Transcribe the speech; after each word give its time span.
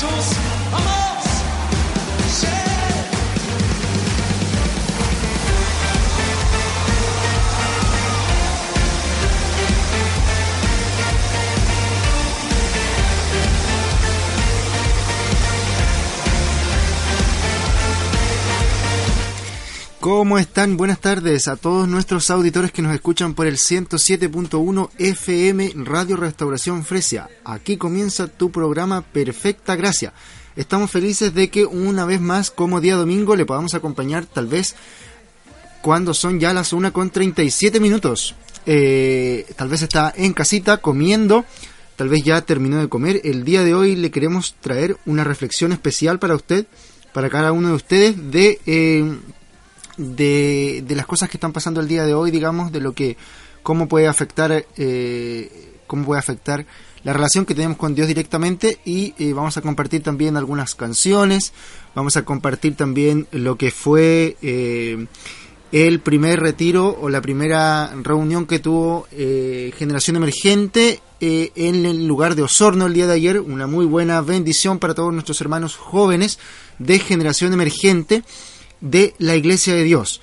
Jesús. 0.00 0.59
¿Cómo 20.00 20.38
están? 20.38 20.78
Buenas 20.78 20.98
tardes 20.98 21.46
a 21.46 21.56
todos 21.56 21.86
nuestros 21.86 22.30
auditores 22.30 22.72
que 22.72 22.80
nos 22.80 22.94
escuchan 22.94 23.34
por 23.34 23.46
el 23.46 23.58
107.1 23.58 24.88
FM 24.96 25.72
Radio 25.74 26.16
Restauración 26.16 26.86
Fresia. 26.86 27.28
Aquí 27.44 27.76
comienza 27.76 28.26
tu 28.26 28.50
programa 28.50 29.02
Perfecta 29.02 29.76
Gracia. 29.76 30.14
Estamos 30.56 30.90
felices 30.90 31.34
de 31.34 31.50
que 31.50 31.66
una 31.66 32.06
vez 32.06 32.18
más, 32.18 32.50
como 32.50 32.80
día 32.80 32.96
domingo, 32.96 33.36
le 33.36 33.44
podamos 33.44 33.74
acompañar 33.74 34.24
tal 34.24 34.46
vez 34.46 34.74
cuando 35.82 36.14
son 36.14 36.40
ya 36.40 36.54
las 36.54 36.72
1 36.72 36.94
con 36.94 37.10
37 37.10 37.78
minutos. 37.78 38.34
Eh, 38.64 39.44
tal 39.54 39.68
vez 39.68 39.82
está 39.82 40.14
en 40.16 40.32
casita 40.32 40.78
comiendo, 40.78 41.44
tal 41.96 42.08
vez 42.08 42.24
ya 42.24 42.40
terminó 42.40 42.78
de 42.78 42.88
comer. 42.88 43.20
El 43.22 43.44
día 43.44 43.64
de 43.64 43.74
hoy 43.74 43.96
le 43.96 44.10
queremos 44.10 44.56
traer 44.62 44.96
una 45.04 45.24
reflexión 45.24 45.72
especial 45.72 46.18
para 46.18 46.36
usted, 46.36 46.64
para 47.12 47.28
cada 47.28 47.52
uno 47.52 47.68
de 47.68 47.74
ustedes, 47.74 48.30
de... 48.30 48.58
Eh, 48.64 49.18
de, 50.00 50.82
de, 50.86 50.96
las 50.96 51.06
cosas 51.06 51.28
que 51.28 51.36
están 51.36 51.52
pasando 51.52 51.80
el 51.80 51.88
día 51.88 52.04
de 52.04 52.14
hoy, 52.14 52.30
digamos, 52.30 52.72
de 52.72 52.80
lo 52.80 52.92
que, 52.92 53.16
cómo 53.62 53.88
puede 53.88 54.08
afectar, 54.08 54.66
eh, 54.76 55.72
cómo 55.86 56.04
puede 56.04 56.18
afectar 56.18 56.66
la 57.02 57.12
relación 57.12 57.46
que 57.46 57.54
tenemos 57.54 57.78
con 57.78 57.94
Dios 57.94 58.08
directamente 58.08 58.78
y 58.84 59.14
eh, 59.18 59.32
vamos 59.32 59.56
a 59.56 59.62
compartir 59.62 60.02
también 60.02 60.36
algunas 60.36 60.74
canciones, 60.74 61.52
vamos 61.94 62.16
a 62.16 62.24
compartir 62.24 62.76
también 62.76 63.26
lo 63.32 63.56
que 63.56 63.70
fue 63.70 64.36
eh, 64.42 65.06
el 65.72 66.00
primer 66.00 66.40
retiro 66.40 66.96
o 67.00 67.08
la 67.08 67.22
primera 67.22 67.92
reunión 68.02 68.46
que 68.46 68.58
tuvo 68.58 69.06
eh, 69.12 69.72
Generación 69.78 70.16
Emergente 70.16 71.00
en 71.22 71.84
el 71.84 72.06
lugar 72.06 72.34
de 72.34 72.42
Osorno 72.42 72.86
el 72.86 72.94
día 72.94 73.06
de 73.06 73.12
ayer, 73.12 73.40
una 73.40 73.66
muy 73.66 73.84
buena 73.84 74.22
bendición 74.22 74.78
para 74.78 74.94
todos 74.94 75.12
nuestros 75.12 75.38
hermanos 75.42 75.76
jóvenes 75.76 76.38
de 76.78 76.98
Generación 76.98 77.52
Emergente 77.52 78.22
de 78.80 79.14
la 79.18 79.36
Iglesia 79.36 79.74
de 79.74 79.84
Dios. 79.84 80.20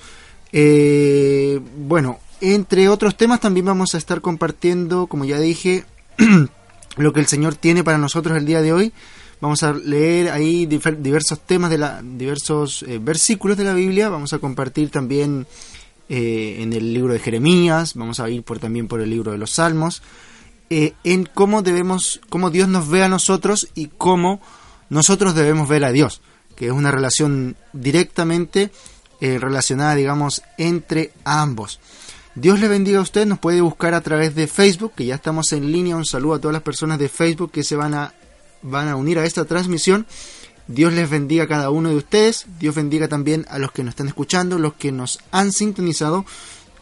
Eh, 0.52 1.60
bueno, 1.76 2.18
entre 2.40 2.88
otros 2.88 3.16
temas 3.16 3.40
también 3.40 3.66
vamos 3.66 3.94
a 3.94 3.98
estar 3.98 4.20
compartiendo, 4.20 5.06
como 5.06 5.24
ya 5.24 5.38
dije, 5.38 5.84
lo 6.96 7.12
que 7.12 7.20
el 7.20 7.26
Señor 7.26 7.54
tiene 7.54 7.84
para 7.84 7.98
nosotros 7.98 8.36
el 8.36 8.46
día 8.46 8.62
de 8.62 8.72
hoy. 8.72 8.92
Vamos 9.40 9.62
a 9.62 9.72
leer 9.72 10.30
ahí 10.30 10.66
diversos 10.66 11.40
temas 11.40 11.70
de 11.70 11.78
la, 11.78 12.02
diversos 12.02 12.82
eh, 12.82 12.98
versículos 13.00 13.56
de 13.56 13.64
la 13.64 13.74
Biblia. 13.74 14.08
Vamos 14.08 14.32
a 14.32 14.38
compartir 14.38 14.90
también 14.90 15.46
eh, 16.08 16.56
en 16.58 16.72
el 16.72 16.92
libro 16.92 17.12
de 17.12 17.20
Jeremías. 17.20 17.94
Vamos 17.94 18.18
a 18.18 18.28
ir 18.28 18.42
por 18.42 18.58
también 18.58 18.88
por 18.88 19.00
el 19.00 19.10
libro 19.10 19.30
de 19.30 19.38
los 19.38 19.52
Salmos. 19.52 20.02
En 20.70 21.24
cómo 21.32 21.62
debemos, 21.62 22.20
cómo 22.28 22.50
Dios 22.50 22.68
nos 22.68 22.90
ve 22.90 23.02
a 23.02 23.08
nosotros 23.08 23.68
y 23.74 23.86
cómo 23.86 24.42
nosotros 24.90 25.34
debemos 25.34 25.66
ver 25.66 25.84
a 25.84 25.92
Dios 25.92 26.20
que 26.58 26.66
es 26.66 26.72
una 26.72 26.90
relación 26.90 27.54
directamente 27.72 28.72
eh, 29.20 29.38
relacionada, 29.38 29.94
digamos, 29.94 30.42
entre 30.58 31.12
ambos. 31.22 31.78
Dios 32.34 32.58
le 32.58 32.66
bendiga 32.66 32.98
a 32.98 33.02
usted, 33.02 33.26
nos 33.26 33.38
puede 33.38 33.60
buscar 33.60 33.94
a 33.94 34.00
través 34.00 34.34
de 34.34 34.48
Facebook, 34.48 34.92
que 34.96 35.06
ya 35.06 35.14
estamos 35.14 35.52
en 35.52 35.70
línea. 35.70 35.94
Un 35.94 36.04
saludo 36.04 36.34
a 36.34 36.40
todas 36.40 36.52
las 36.52 36.64
personas 36.64 36.98
de 36.98 37.08
Facebook 37.08 37.52
que 37.52 37.62
se 37.62 37.76
van 37.76 37.94
a, 37.94 38.12
van 38.62 38.88
a 38.88 38.96
unir 38.96 39.20
a 39.20 39.24
esta 39.24 39.44
transmisión. 39.44 40.04
Dios 40.66 40.92
les 40.92 41.08
bendiga 41.08 41.44
a 41.44 41.48
cada 41.48 41.70
uno 41.70 41.90
de 41.90 41.96
ustedes. 41.96 42.46
Dios 42.58 42.74
bendiga 42.74 43.06
también 43.06 43.46
a 43.50 43.60
los 43.60 43.70
que 43.70 43.84
nos 43.84 43.92
están 43.92 44.08
escuchando, 44.08 44.58
los 44.58 44.74
que 44.74 44.90
nos 44.90 45.20
han 45.30 45.52
sintonizado 45.52 46.26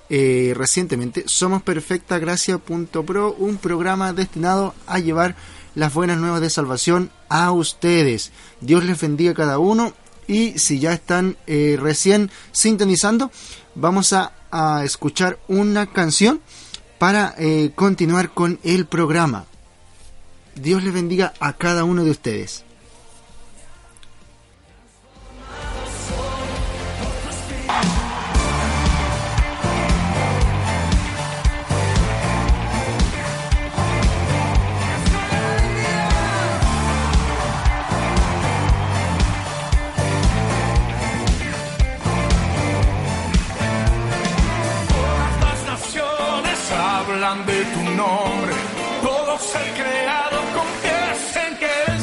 eh, 0.09 0.55
recientemente. 0.57 1.25
Somos 1.27 1.63
perfectagracia.pro, 1.63 3.37
un 3.39 3.59
programa 3.59 4.15
destinado 4.15 4.75
a 4.87 5.01
llevar 5.01 5.37
las 5.77 5.95
buenas 5.95 6.19
nuevas 6.19 6.41
de 6.41 6.51
salvación 6.51 7.11
a 7.29 7.53
ustedes. 7.53 8.33
Dios 8.61 8.83
les 8.85 9.01
bendiga 9.01 9.31
a 9.31 9.35
cada 9.35 9.59
uno 9.61 9.93
y 10.27 10.59
si 10.59 10.81
ya 10.81 10.93
están 10.93 11.37
eh, 11.47 11.79
recién 11.81 12.31
sintonizando, 12.51 13.31
vamos 13.77 14.13
a, 14.13 14.33
escuchar 14.85 15.39
una 15.49 15.85
canción 15.85 16.41
para 16.99 17.35
eh, 17.37 17.73
continuar 17.75 18.31
con 18.31 18.59
el 18.63 18.87
programa. 18.87 19.45
Dios 20.55 20.83
les 20.83 20.95
bendiga 20.95 21.35
a 21.41 21.53
cada 21.53 21.85
uno 21.85 22.03
de 22.03 22.11
ustedes. 22.11 22.65
Hablan 47.17 47.47
de 47.47 47.65
tu 47.65 47.83
nombre. 47.97 48.53
Todo 49.03 49.39
ser 49.39 49.73
creado 49.73 50.39
confiesen 50.55 51.57
que 51.59 51.96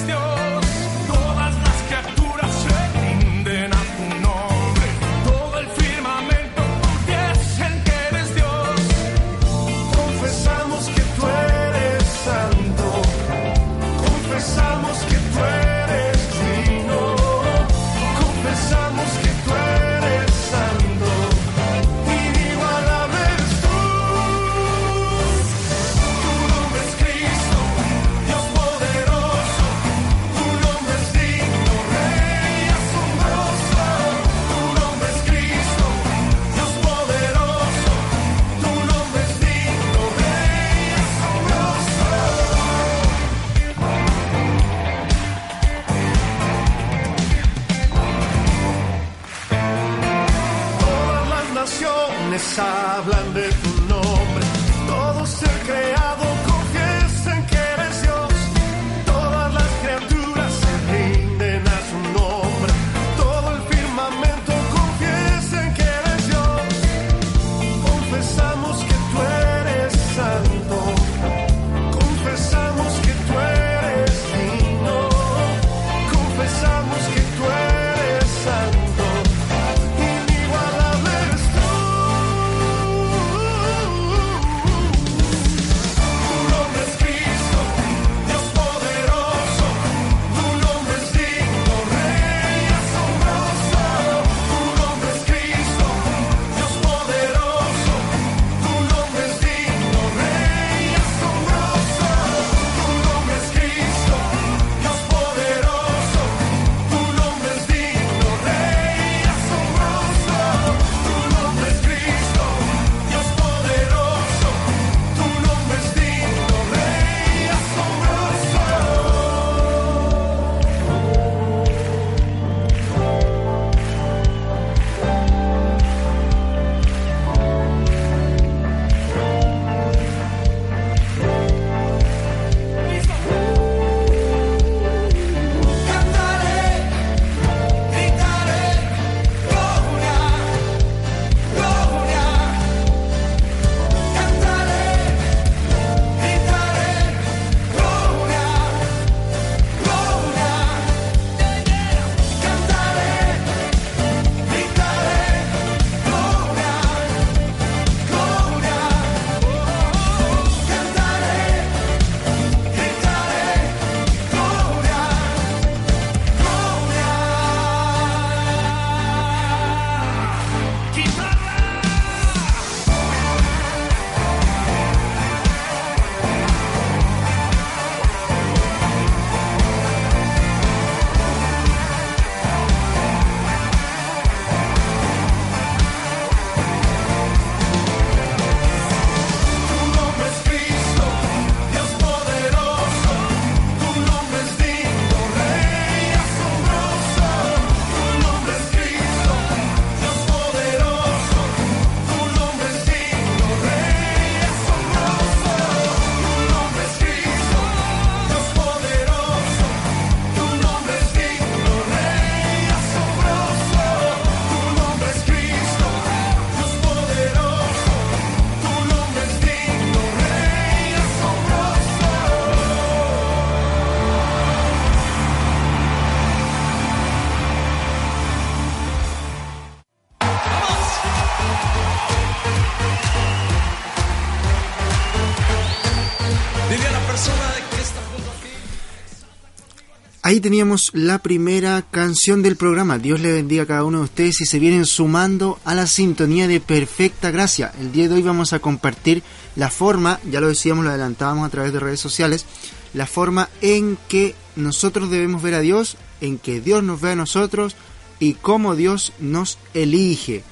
teníamos 240.43 240.91
la 240.93 241.19
primera 241.19 241.81
canción 241.89 242.43
del 242.43 242.57
programa. 242.57 242.99
Dios 242.99 243.21
le 243.21 243.31
bendiga 243.31 243.63
a 243.63 243.65
cada 243.65 243.85
uno 243.85 243.99
de 243.99 244.03
ustedes 244.03 244.41
y 244.41 244.45
se 244.45 244.59
vienen 244.59 244.85
sumando 244.85 245.57
a 245.63 245.73
la 245.73 245.87
sintonía 245.87 246.49
de 246.49 246.59
perfecta 246.59 247.31
gracia. 247.31 247.71
El 247.79 247.93
día 247.93 248.09
de 248.09 248.15
hoy 248.15 248.21
vamos 248.23 248.51
a 248.51 248.59
compartir 248.59 249.23
la 249.55 249.69
forma, 249.69 250.19
ya 250.29 250.41
lo 250.41 250.49
decíamos, 250.49 250.83
lo 250.83 250.91
adelantábamos 250.91 251.47
a 251.47 251.49
través 251.49 251.71
de 251.71 251.79
redes 251.79 252.01
sociales, 252.01 252.45
la 252.93 253.07
forma 253.07 253.47
en 253.61 253.97
que 254.09 254.35
nosotros 254.57 255.09
debemos 255.09 255.41
ver 255.41 255.53
a 255.53 255.61
Dios, 255.61 255.95
en 256.19 256.37
que 256.37 256.59
Dios 256.59 256.83
nos 256.83 256.99
ve 256.99 257.11
a 257.11 257.15
nosotros 257.15 257.77
y 258.19 258.33
cómo 258.33 258.75
Dios 258.75 259.13
nos 259.21 259.57
elige. 259.73 260.43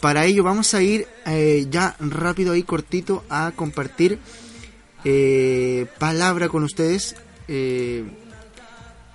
Para 0.00 0.26
ello 0.26 0.42
vamos 0.42 0.74
a 0.74 0.82
ir 0.82 1.06
eh, 1.24 1.68
ya 1.70 1.94
rápido 2.00 2.52
ahí 2.52 2.64
cortito 2.64 3.22
a 3.30 3.52
compartir 3.54 4.18
eh, 5.04 5.86
palabra 6.00 6.48
con 6.48 6.64
ustedes. 6.64 7.14
Eh, 7.46 8.04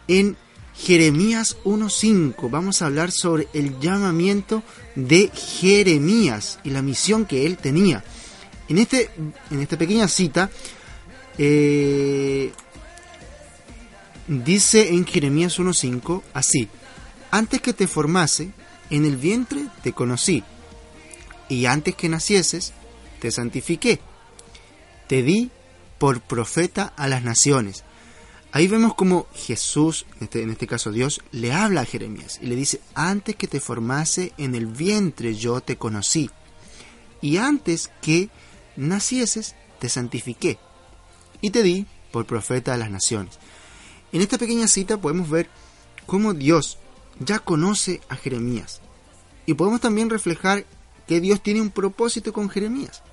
en 0.09 0.35
Jeremías 0.75 1.57
1.5. 1.63 2.49
Vamos 2.49 2.81
a 2.81 2.87
hablar 2.87 3.11
sobre 3.11 3.47
el 3.53 3.79
llamamiento 3.79 4.63
de 4.95 5.29
Jeremías 5.29 6.59
y 6.63 6.71
la 6.71 6.81
misión 6.81 7.25
que 7.25 7.45
él 7.45 7.57
tenía. 7.57 8.03
En, 8.67 8.79
este, 8.79 9.11
en 9.51 9.59
esta 9.59 9.77
pequeña 9.77 10.07
cita, 10.07 10.49
eh, 11.37 12.51
dice 14.27 14.89
en 14.89 15.05
Jeremías 15.05 15.59
1.5 15.59 16.23
así, 16.33 16.67
antes 17.31 17.61
que 17.61 17.73
te 17.73 17.87
formase, 17.87 18.51
en 18.89 19.05
el 19.05 19.15
vientre 19.15 19.67
te 19.83 19.93
conocí, 19.93 20.43
y 21.47 21.65
antes 21.65 21.95
que 21.95 22.09
nacieses, 22.09 22.73
te 23.19 23.31
santifiqué, 23.31 23.99
te 25.07 25.21
di 25.21 25.51
por 25.99 26.21
profeta 26.21 26.93
a 26.95 27.07
las 27.07 27.23
naciones 27.23 27.83
Ahí 28.51 28.67
vemos 28.67 28.95
como 28.95 29.27
Jesús, 29.33 30.07
en 30.17 30.23
este, 30.23 30.41
en 30.41 30.49
este, 30.49 30.65
caso 30.65 30.91
Dios, 30.91 31.21
le 31.31 31.53
habla 31.53 31.81
a 31.81 31.85
Jeremías 31.85 32.39
y 32.41 32.47
le 32.47 32.55
dice, 32.55 32.81
antes 32.95 33.35
que 33.35 33.47
te 33.47 33.59
formase 33.59 34.33
en 34.37 34.55
el 34.55 34.65
vientre 34.65 35.35
yo 35.35 35.61
te 35.61 35.77
conocí, 35.77 36.31
y 37.21 37.37
antes 37.37 37.91
que 38.01 38.29
nacieses 38.75 39.55
te 39.79 39.87
santifiqué, 39.87 40.57
y 41.41 41.51
te 41.51 41.61
di 41.61 41.85
por 42.11 42.25
profeta 42.25 42.71
de 42.71 42.79
las 42.79 42.89
naciones. 42.89 43.37
En 44.11 44.21
esta 44.21 44.39
pequeña 44.39 44.67
cita 44.67 44.97
podemos 44.97 45.29
ver 45.29 45.47
cómo 46.07 46.33
Dios 46.33 46.79
ya 47.19 47.37
conoce 47.37 48.01
a 48.09 48.15
Jeremías, 48.15 48.81
y 49.45 49.53
podemos 49.53 49.79
también 49.79 50.09
reflejar 50.09 50.65
que 51.07 51.21
Dios 51.21 51.43
tiene 51.43 51.61
un 51.61 51.69
propósito 51.69 52.33
con 52.33 52.49
Jeremías. 52.49 53.03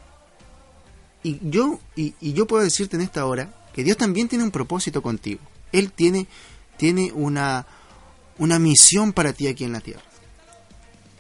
Y 1.23 1.41
yo, 1.43 1.79
y 1.95 2.33
yo 2.33 2.47
puedo 2.47 2.63
decirte 2.63 2.97
en 2.97 3.03
esta 3.03 3.27
hora 3.27 3.53
que 3.77 3.85
Dios 3.85 3.99
también 3.99 4.27
tiene 4.27 4.43
un 4.43 4.51
propósito 4.51 5.03
contigo. 5.03 5.41
Él 5.71 5.93
tiene, 5.93 6.27
tiene 6.79 7.13
una, 7.13 7.67
una 8.39 8.59
misión 8.59 9.13
para 9.13 9.35
ti 9.35 9.49
aquí 9.49 9.65
en 9.65 9.73
la 9.73 9.81
tierra. 9.81 10.03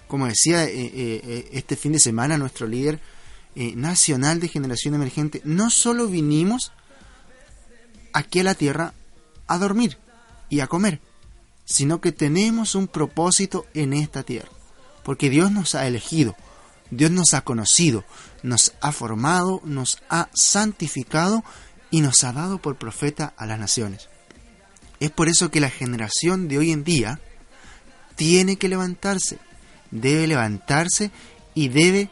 Como 0.09 0.27
decía 0.27 0.65
eh, 0.65 0.73
eh, 0.75 1.21
eh, 1.23 1.49
este 1.53 1.77
fin 1.77 1.93
de 1.93 2.01
semana 2.01 2.39
nuestro 2.39 2.67
líder 2.67 2.99
nacional 3.75 4.41
de 4.41 4.49
generación 4.49 4.95
emergente, 4.95 5.41
no 5.45 5.71
solo 5.71 6.09
vinimos 6.09 6.73
aquí 8.13 8.41
a 8.41 8.45
la 8.45 8.55
tierra 8.55 8.93
a 9.47 9.59
dormir 9.59 9.99
y 10.51 10.61
a 10.61 10.67
comer, 10.67 11.01
sino 11.65 12.01
que 12.03 12.13
tenemos 12.13 12.75
un 12.75 12.87
propósito 12.87 13.67
en 13.73 13.95
esta 13.95 14.23
tierra. 14.23 14.51
Porque 15.03 15.31
Dios 15.31 15.53
nos 15.53 15.75
ha 15.75 15.87
elegido, 15.87 16.37
Dios 16.91 17.11
nos 17.11 17.33
ha 17.33 17.43
conocido, 17.43 18.05
nos 18.43 18.75
ha 18.83 18.93
formado, 18.93 19.63
nos 19.65 20.03
ha 20.11 20.29
santificado 20.35 21.43
y 21.97 22.03
nos 22.03 22.25
ha 22.25 22.33
dado 22.35 22.59
por 22.59 22.77
profeta 22.77 23.33
a 23.39 23.47
las 23.47 23.59
naciones. 23.59 24.11
Es 25.01 25.11
por 25.11 25.31
eso 25.31 25.51
que 25.51 25.61
la 25.61 25.71
generación 25.71 26.47
de 26.47 26.59
hoy 26.59 26.71
en 26.71 26.85
día 26.85 27.21
tiene 28.17 28.57
que 28.57 28.69
levantarse, 28.69 29.39
debe 29.91 30.27
levantarse 30.27 31.11
y 31.55 31.69
debe, 31.69 32.11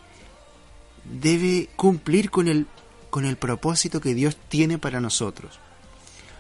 debe 1.21 1.69
cumplir 1.77 2.31
con 2.31 2.49
el, 2.49 2.67
con 3.11 3.27
el 3.27 3.37
propósito 3.37 4.01
que 4.01 4.15
Dios 4.15 4.39
tiene 4.49 4.79
para 4.79 5.03
nosotros. 5.03 5.61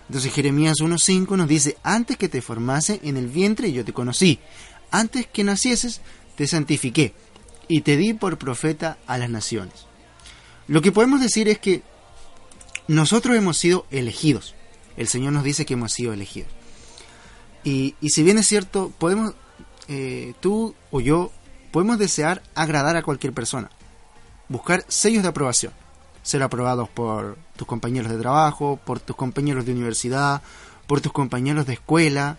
Entonces 0.09 0.33
Jeremías 0.33 0.79
1.5 0.81 1.37
nos 1.37 1.47
dice, 1.47 1.77
antes 1.83 2.17
que 2.17 2.31
te 2.31 2.41
formase 2.41 2.99
en 3.03 3.19
el 3.19 3.29
vientre 3.29 3.73
yo 3.73 3.85
te 3.85 3.93
conocí, 3.93 4.39
antes 4.91 5.27
que 5.27 5.45
nacieses 5.45 6.01
te 6.35 6.47
santifiqué 6.47 7.13
y 7.69 7.83
te 7.83 7.99
di 7.99 8.15
por 8.15 8.39
profeta 8.39 8.97
a 9.07 9.19
las 9.19 9.29
naciones. 9.29 9.85
Lo 10.67 10.81
que 10.81 10.93
podemos 10.93 11.21
decir 11.21 11.47
es 11.51 11.59
que 11.59 11.83
nosotros 12.89 13.37
hemos 13.37 13.57
sido 13.57 13.87
elegidos. 13.91 14.55
El 14.97 15.09
Señor 15.09 15.33
nos 15.33 15.45
dice 15.45 15.67
que 15.67 15.75
hemos 15.75 15.93
sido 15.93 16.13
elegidos. 16.13 16.51
Y, 17.65 17.95
si 18.09 18.23
bien 18.23 18.39
es 18.39 18.47
cierto, 18.47 18.93
podemos, 18.99 19.35
eh, 19.89 20.35
tú 20.41 20.75
o 20.91 21.01
yo, 21.01 21.33
podemos 21.73 21.99
desear 21.99 22.43
agradar 22.55 22.97
a 22.97 23.03
cualquier 23.03 23.33
persona. 23.33 23.71
Buscar 24.49 24.85
sellos 24.89 25.23
de 25.23 25.31
aprobación. 25.31 25.73
Ser 26.23 26.43
aprobados 26.43 26.89
por 26.91 27.39
tus 27.57 27.67
compañeros 27.67 28.13
de 28.13 28.19
trabajo, 28.19 28.79
por 28.85 29.01
tus 29.01 29.17
compañeros 29.17 29.65
de 29.65 29.73
universidad, 29.73 30.43
por 30.87 31.01
tus 31.01 31.13
compañeros 31.13 31.67
de 31.67 31.75
escuela, 31.75 32.37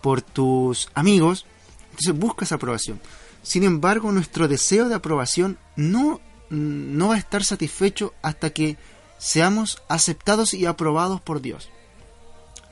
por 0.00 0.22
tus 0.22 0.88
amigos. 0.94 1.46
Entonces 1.90 2.18
buscas 2.18 2.50
aprobación. 2.50 3.00
Sin 3.42 3.62
embargo, 3.62 4.10
nuestro 4.10 4.48
deseo 4.48 4.88
de 4.88 4.96
aprobación 4.96 5.58
no, 5.76 6.20
no 6.50 7.08
va 7.08 7.14
a 7.14 7.18
estar 7.18 7.44
satisfecho 7.44 8.12
hasta 8.22 8.50
que 8.50 8.76
seamos 9.18 9.82
aceptados 9.88 10.54
y 10.54 10.66
aprobados 10.66 11.20
por 11.20 11.40
Dios. 11.40 11.70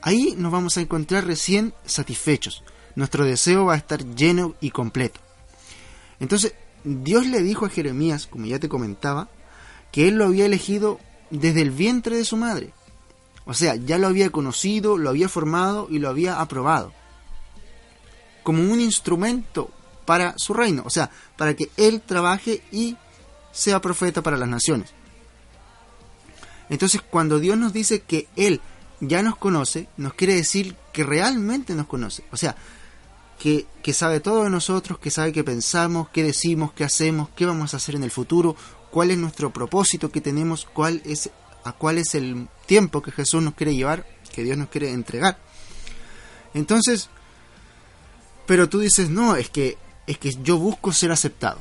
Ahí 0.01 0.35
nos 0.37 0.51
vamos 0.51 0.77
a 0.77 0.81
encontrar 0.81 1.25
recién 1.25 1.73
satisfechos. 1.85 2.63
Nuestro 2.95 3.25
deseo 3.25 3.65
va 3.65 3.73
a 3.73 3.77
estar 3.77 4.03
lleno 4.15 4.55
y 4.59 4.71
completo. 4.71 5.19
Entonces, 6.19 6.53
Dios 6.83 7.25
le 7.25 7.41
dijo 7.41 7.65
a 7.65 7.69
Jeremías, 7.69 8.27
como 8.27 8.45
ya 8.45 8.59
te 8.59 8.69
comentaba, 8.69 9.29
que 9.91 10.07
él 10.07 10.15
lo 10.15 10.25
había 10.25 10.45
elegido 10.45 10.99
desde 11.29 11.61
el 11.61 11.71
vientre 11.71 12.17
de 12.17 12.25
su 12.25 12.37
madre. 12.37 12.73
O 13.45 13.53
sea, 13.53 13.75
ya 13.75 13.97
lo 13.97 14.07
había 14.07 14.29
conocido, 14.29 14.97
lo 14.97 15.09
había 15.09 15.29
formado 15.29 15.87
y 15.89 15.99
lo 15.99 16.09
había 16.09 16.39
aprobado. 16.39 16.93
Como 18.43 18.61
un 18.63 18.79
instrumento 18.79 19.69
para 20.05 20.33
su 20.37 20.53
reino. 20.53 20.83
O 20.85 20.89
sea, 20.89 21.09
para 21.37 21.55
que 21.55 21.69
él 21.77 22.01
trabaje 22.01 22.61
y 22.71 22.97
sea 23.51 23.81
profeta 23.81 24.21
para 24.21 24.37
las 24.37 24.49
naciones. 24.49 24.91
Entonces, 26.73 27.03
cuando 27.07 27.39
Dios 27.39 27.55
nos 27.55 27.71
dice 27.71 28.01
que 28.01 28.27
Él 28.35 28.59
ya 28.99 29.21
nos 29.21 29.37
conoce, 29.37 29.89
nos 29.95 30.15
quiere 30.15 30.33
decir 30.33 30.75
que 30.91 31.03
realmente 31.03 31.75
nos 31.75 31.85
conoce. 31.85 32.23
O 32.31 32.35
sea, 32.37 32.55
que, 33.37 33.67
sabe 33.93 34.21
todo 34.21 34.45
de 34.45 34.49
nosotros, 34.49 34.97
que 34.97 35.11
sabe 35.11 35.31
qué 35.31 35.43
pensamos, 35.43 36.09
qué 36.09 36.23
decimos, 36.23 36.73
qué 36.73 36.83
hacemos, 36.83 37.29
qué 37.35 37.45
vamos 37.45 37.75
a 37.75 37.77
hacer 37.77 37.93
en 37.93 38.03
el 38.03 38.09
futuro, 38.09 38.55
cuál 38.89 39.11
es 39.11 39.19
nuestro 39.19 39.53
propósito 39.53 40.11
que 40.11 40.19
tenemos, 40.19 40.65
cuál 40.65 41.03
es, 41.05 41.29
a 41.63 41.73
cuál 41.73 41.99
es 41.99 42.15
el 42.15 42.47
tiempo 42.65 43.03
que 43.03 43.11
Jesús 43.11 43.43
nos 43.43 43.53
quiere 43.53 43.75
llevar, 43.75 44.07
que 44.33 44.43
Dios 44.43 44.57
nos 44.57 44.69
quiere 44.69 44.89
entregar. 44.89 45.37
Entonces, 46.55 47.07
pero 48.47 48.67
tú 48.67 48.79
dices, 48.79 49.11
no, 49.11 49.35
es 49.35 49.51
que, 49.51 49.77
es 50.07 50.17
que 50.17 50.31
yo 50.41 50.57
busco 50.57 50.91
ser 50.91 51.11
aceptado. 51.11 51.59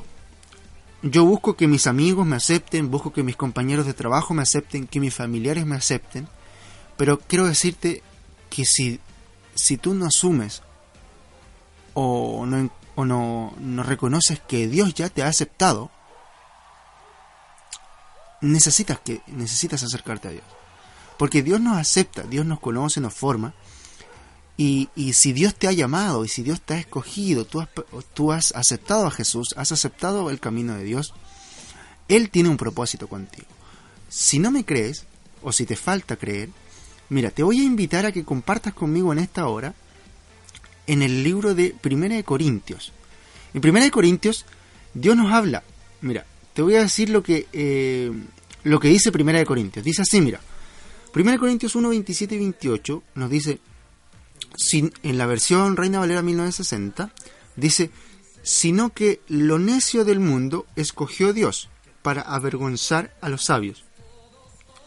Yo 1.02 1.24
busco 1.24 1.56
que 1.56 1.66
mis 1.66 1.88
amigos 1.88 2.24
me 2.26 2.36
acepten, 2.36 2.90
busco 2.90 3.12
que 3.12 3.24
mis 3.24 3.36
compañeros 3.36 3.86
de 3.86 3.94
trabajo 3.94 4.34
me 4.34 4.42
acepten, 4.42 4.86
que 4.86 5.00
mis 5.00 5.12
familiares 5.12 5.66
me 5.66 5.74
acepten, 5.74 6.28
pero 6.96 7.18
quiero 7.18 7.46
decirte 7.46 8.02
que 8.48 8.64
si, 8.64 9.00
si 9.56 9.76
tú 9.76 9.94
no 9.94 10.06
asumes 10.06 10.62
o, 11.94 12.46
no, 12.46 12.70
o 12.94 13.04
no, 13.04 13.52
no 13.58 13.82
reconoces 13.82 14.38
que 14.40 14.68
Dios 14.68 14.94
ya 14.94 15.08
te 15.08 15.24
ha 15.24 15.26
aceptado, 15.26 15.90
necesitas, 18.40 19.00
que, 19.00 19.22
necesitas 19.26 19.82
acercarte 19.82 20.28
a 20.28 20.32
Dios. 20.32 20.44
Porque 21.18 21.42
Dios 21.42 21.60
nos 21.60 21.78
acepta, 21.78 22.22
Dios 22.22 22.46
nos 22.46 22.60
conoce, 22.60 23.00
nos 23.00 23.14
forma, 23.14 23.54
y, 24.94 25.12
si 25.12 25.32
Dios 25.32 25.54
te 25.56 25.66
ha 25.66 25.72
llamado 25.72 26.24
y 26.24 26.28
si 26.28 26.42
Dios 26.42 26.60
te 26.60 26.74
ha 26.74 26.78
escogido, 26.78 27.46
tú 27.46 28.32
has, 28.32 28.52
aceptado 28.52 29.06
a 29.06 29.10
Jesús, 29.10 29.54
has 29.56 29.72
aceptado 29.72 30.30
el 30.30 30.38
camino 30.38 30.76
de 30.76 30.84
Dios, 30.84 31.14
Él 32.08 32.30
tiene 32.30 32.48
un 32.48 32.56
propósito 32.56 33.08
contigo. 33.08 33.48
Si 34.08 34.38
no 34.38 34.50
me 34.50 34.64
crees, 34.64 35.06
o 35.42 35.50
si 35.50 35.66
te 35.66 35.74
falta 35.74 36.16
creer, 36.16 36.50
mira, 37.08 37.30
te 37.30 37.42
voy 37.42 37.60
a 37.60 37.64
invitar 37.64 38.06
a 38.06 38.12
que 38.12 38.24
compartas 38.24 38.72
conmigo 38.74 39.12
en 39.12 39.18
esta 39.18 39.48
hora 39.48 39.74
en 40.86 41.02
el 41.02 41.24
libro 41.24 41.54
de 41.54 41.74
Primera 41.80 42.14
de 42.14 42.24
Corintios. 42.24 42.92
En 43.54 43.60
Primera 43.60 43.84
de 43.84 43.90
Corintios, 43.90 44.44
Dios 44.94 45.16
nos 45.16 45.32
habla. 45.32 45.64
Mira, 46.02 46.24
te 46.54 46.62
voy 46.62 46.76
a 46.76 46.82
decir 46.82 47.10
lo 47.10 47.22
que, 47.22 47.48
eh, 47.52 48.12
lo 48.62 48.78
que 48.78 48.88
dice 48.88 49.10
Primera 49.10 49.38
de 49.38 49.46
Corintios. 49.46 49.84
Dice 49.84 50.02
así, 50.02 50.20
mira. 50.20 50.40
Primera 51.12 51.32
de 51.32 51.40
Corintios 51.40 51.74
1, 51.74 51.88
27 51.88 52.34
y 52.34 52.38
28 52.38 53.02
nos 53.16 53.30
dice, 53.30 53.58
en 54.72 55.18
la 55.18 55.26
versión 55.26 55.76
Reina 55.76 55.98
Valera 56.00 56.22
1960, 56.22 57.12
dice, 57.56 57.90
sino 58.42 58.90
que 58.90 59.20
lo 59.28 59.58
necio 59.58 60.04
del 60.04 60.20
mundo 60.20 60.66
escogió 60.76 61.32
Dios 61.32 61.68
para 62.02 62.22
avergonzar 62.22 63.14
a 63.20 63.28
los 63.28 63.44
sabios. 63.44 63.84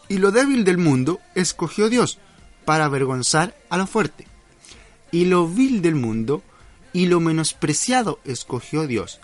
Y 0.07 0.17
lo 0.17 0.31
débil 0.31 0.65
del 0.65 0.77
mundo 0.77 1.19
escogió 1.33 1.89
Dios 1.89 2.19
para 2.65 2.85
avergonzar 2.85 3.57
a 3.69 3.77
lo 3.77 3.87
fuerte. 3.87 4.27
y 5.11 5.25
lo 5.25 5.47
vil 5.47 5.81
del 5.81 5.95
mundo 5.95 6.43
y 6.91 7.05
lo 7.05 7.21
menospreciado 7.21 8.19
escogió 8.25 8.85
Dios 8.85 9.19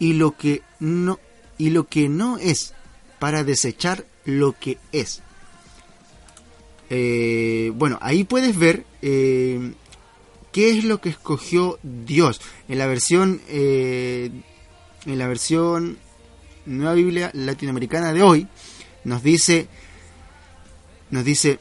y 0.00 0.14
lo 0.14 0.36
que 0.36 0.62
no 0.80 1.20
y 1.56 1.70
lo 1.70 1.86
que 1.86 2.08
no 2.08 2.38
es 2.38 2.74
para 3.20 3.44
desechar 3.44 4.06
lo 4.24 4.58
que 4.58 4.78
es. 4.90 5.22
Eh, 6.90 7.72
bueno, 7.76 7.98
ahí 8.02 8.24
puedes 8.24 8.58
ver 8.58 8.84
eh, 9.00 9.72
qué 10.52 10.76
es 10.76 10.84
lo 10.84 11.00
que 11.00 11.10
escogió 11.10 11.78
Dios 11.82 12.40
en 12.68 12.78
la 12.78 12.86
versión 12.86 13.40
eh, 13.48 14.30
en 15.06 15.18
la 15.18 15.28
versión 15.28 15.98
Nueva 16.66 16.94
Biblia 16.94 17.30
Latinoamericana 17.32 18.12
de 18.12 18.22
hoy 18.22 18.48
nos 19.04 19.22
dice 19.22 19.68
nos 21.10 21.24
dice 21.24 21.60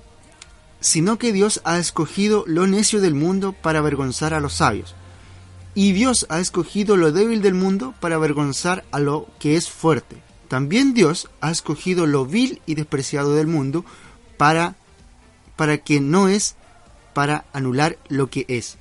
sino 0.82 1.20
que 1.20 1.32
Dios 1.32 1.62
ha 1.64 1.78
escogido 1.78 2.44
lo 2.48 2.66
necio 2.66 3.00
del 3.00 3.14
mundo 3.14 3.54
para 3.54 3.80
avergonzar 3.80 4.34
a 4.34 4.40
los 4.40 4.54
sabios 4.54 4.96
y 5.76 5.92
Dios 5.92 6.26
ha 6.30 6.40
escogido 6.40 6.98
lo 6.98 7.12
débil 7.12 7.42
del 7.42 7.54
mundo 7.54 7.94
para 8.00 8.16
avergonzar 8.16 8.84
a 8.92 9.00
lo 9.00 9.28
que 9.40 9.56
es 9.56 9.70
fuerte. 9.70 10.18
También 10.48 10.94
Dios 10.94 11.30
ha 11.42 11.52
escogido 11.52 12.08
lo 12.08 12.26
vil 12.26 12.62
y 12.66 12.76
despreciado 12.76 13.36
del 13.36 13.48
mundo 13.48 13.86
para, 14.38 14.76
para 15.60 15.78
que 15.80 16.00
no 16.00 16.30
es, 16.30 16.56
para 17.14 17.44
anular 17.52 18.00
lo 18.08 18.30
que 18.30 18.46
es. 18.48 18.78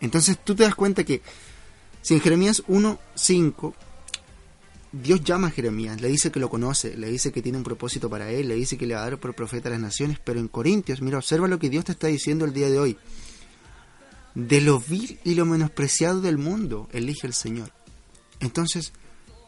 Entonces 0.00 0.36
tú 0.42 0.56
te 0.56 0.64
das 0.64 0.74
cuenta 0.74 1.04
que 1.04 1.22
si 2.02 2.14
en 2.14 2.20
Jeremías 2.20 2.64
1.5 2.66 3.72
Dios 4.90 5.22
llama 5.22 5.46
a 5.46 5.50
Jeremías, 5.52 6.00
le 6.00 6.08
dice 6.08 6.32
que 6.32 6.40
lo 6.40 6.50
conoce, 6.50 6.96
le 6.96 7.08
dice 7.08 7.30
que 7.30 7.40
tiene 7.40 7.58
un 7.58 7.62
propósito 7.62 8.10
para 8.10 8.32
él, 8.32 8.48
le 8.48 8.56
dice 8.56 8.76
que 8.76 8.84
le 8.84 8.96
va 8.96 9.02
a 9.02 9.10
dar 9.10 9.20
por 9.20 9.36
profeta 9.36 9.68
a 9.68 9.72
las 9.72 9.80
naciones, 9.80 10.18
pero 10.18 10.40
en 10.40 10.48
Corintios, 10.48 11.00
mira, 11.00 11.18
observa 11.18 11.46
lo 11.46 11.60
que 11.60 11.70
Dios 11.70 11.84
te 11.84 11.92
está 11.92 12.08
diciendo 12.08 12.44
el 12.44 12.52
día 12.52 12.68
de 12.68 12.80
hoy. 12.80 12.98
De 14.34 14.60
lo 14.60 14.80
vil 14.80 15.20
y 15.22 15.36
lo 15.36 15.46
menospreciado 15.46 16.20
del 16.20 16.36
mundo, 16.36 16.88
elige 16.90 17.28
el 17.28 17.34
Señor. 17.34 17.70
Entonces, 18.40 18.92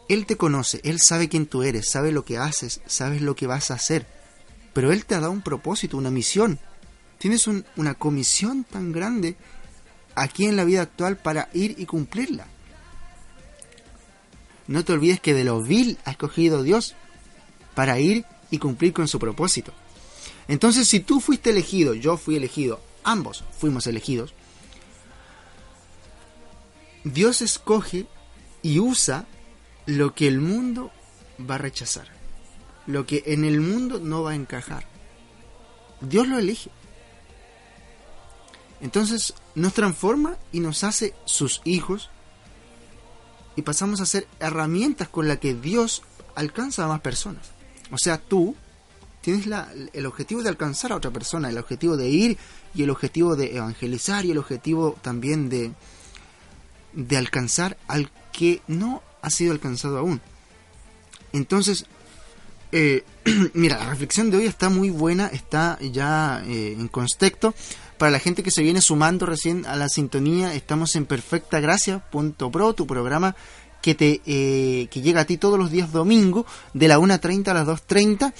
Él 0.08 0.24
te 0.24 0.36
conoce, 0.36 0.80
Él 0.84 1.00
sabe 1.00 1.28
quién 1.28 1.46
tú 1.46 1.64
eres, 1.64 1.90
sabe 1.90 2.12
lo 2.12 2.24
que 2.24 2.38
haces, 2.38 2.80
sabes 2.86 3.22
lo 3.22 3.34
que 3.34 3.48
vas 3.48 3.72
a 3.72 3.74
hacer, 3.74 4.21
pero 4.72 4.92
Él 4.92 5.04
te 5.04 5.14
ha 5.14 5.20
dado 5.20 5.32
un 5.32 5.42
propósito, 5.42 5.96
una 5.96 6.10
misión. 6.10 6.58
Tienes 7.18 7.46
una 7.46 7.94
comisión 7.94 8.64
tan 8.64 8.92
grande 8.92 9.36
aquí 10.14 10.46
en 10.46 10.56
la 10.56 10.64
vida 10.64 10.82
actual 10.82 11.16
para 11.16 11.48
ir 11.52 11.76
y 11.78 11.86
cumplirla. 11.86 12.46
No 14.66 14.84
te 14.84 14.92
olvides 14.92 15.20
que 15.20 15.34
de 15.34 15.44
lo 15.44 15.62
vil 15.62 15.98
ha 16.04 16.12
escogido 16.12 16.62
Dios 16.62 16.94
para 17.74 17.98
ir 17.98 18.24
y 18.50 18.58
cumplir 18.58 18.92
con 18.92 19.08
su 19.08 19.18
propósito. 19.18 19.72
Entonces, 20.48 20.88
si 20.88 21.00
tú 21.00 21.20
fuiste 21.20 21.50
elegido, 21.50 21.94
yo 21.94 22.16
fui 22.16 22.36
elegido, 22.36 22.80
ambos 23.04 23.44
fuimos 23.58 23.86
elegidos, 23.86 24.34
Dios 27.04 27.42
escoge 27.42 28.06
y 28.62 28.78
usa 28.78 29.26
lo 29.86 30.14
que 30.14 30.28
el 30.28 30.40
mundo 30.40 30.92
va 31.38 31.56
a 31.56 31.58
rechazar, 31.58 32.06
lo 32.86 33.06
que 33.06 33.22
en 33.26 33.44
el 33.44 33.60
mundo 33.60 34.00
no 34.00 34.22
va 34.22 34.32
a 34.32 34.36
encajar. 34.36 34.86
Dios 36.00 36.26
lo 36.26 36.38
elige. 36.38 36.70
Entonces 38.80 39.34
nos 39.54 39.74
transforma 39.74 40.36
y 40.50 40.60
nos 40.60 40.82
hace 40.82 41.14
sus 41.24 41.60
hijos 41.64 42.10
y 43.54 43.62
pasamos 43.62 44.00
a 44.00 44.06
ser 44.06 44.26
herramientas 44.40 45.08
con 45.08 45.28
las 45.28 45.38
que 45.38 45.54
Dios 45.54 46.02
alcanza 46.34 46.84
a 46.84 46.88
más 46.88 47.00
personas. 47.00 47.50
O 47.92 47.98
sea, 47.98 48.18
tú 48.18 48.56
tienes 49.20 49.46
la, 49.46 49.72
el 49.92 50.06
objetivo 50.06 50.42
de 50.42 50.48
alcanzar 50.48 50.92
a 50.92 50.96
otra 50.96 51.12
persona, 51.12 51.48
el 51.48 51.58
objetivo 51.58 51.96
de 51.96 52.08
ir 52.08 52.38
y 52.74 52.82
el 52.82 52.90
objetivo 52.90 53.36
de 53.36 53.56
evangelizar 53.56 54.24
y 54.24 54.32
el 54.32 54.38
objetivo 54.38 54.96
también 55.00 55.48
de, 55.48 55.72
de 56.92 57.16
alcanzar 57.16 57.76
al 57.86 58.10
que 58.32 58.62
no 58.66 59.02
ha 59.20 59.30
sido 59.30 59.52
alcanzado 59.52 59.98
aún. 59.98 60.20
Entonces, 61.32 61.86
eh, 62.72 63.04
mira, 63.54 63.78
la 63.78 63.90
reflexión 63.90 64.30
de 64.30 64.38
hoy 64.38 64.46
está 64.46 64.68
muy 64.68 64.90
buena, 64.90 65.28
está 65.28 65.78
ya 65.80 66.42
eh, 66.46 66.76
en 66.78 66.88
contexto. 66.88 67.54
Para 67.98 68.10
la 68.10 68.18
gente 68.18 68.42
que 68.42 68.50
se 68.50 68.62
viene 68.62 68.80
sumando 68.80 69.26
recién 69.26 69.64
a 69.66 69.76
la 69.76 69.88
sintonía, 69.88 70.54
estamos 70.54 70.96
en 70.96 71.06
Perfecta 71.06 71.60
Gracia.pro, 71.60 72.72
tu 72.72 72.86
programa 72.86 73.36
que 73.80 73.94
te 73.94 74.20
eh, 74.26 74.86
que 74.90 75.02
llega 75.02 75.22
a 75.22 75.24
ti 75.24 75.36
todos 75.36 75.58
los 75.58 75.70
días 75.70 75.90
domingo 75.90 76.46
de 76.72 76.86
la 76.86 77.00
1.30 77.00 77.48
a 77.48 77.54
las 77.54 77.66
2.30 77.66 78.32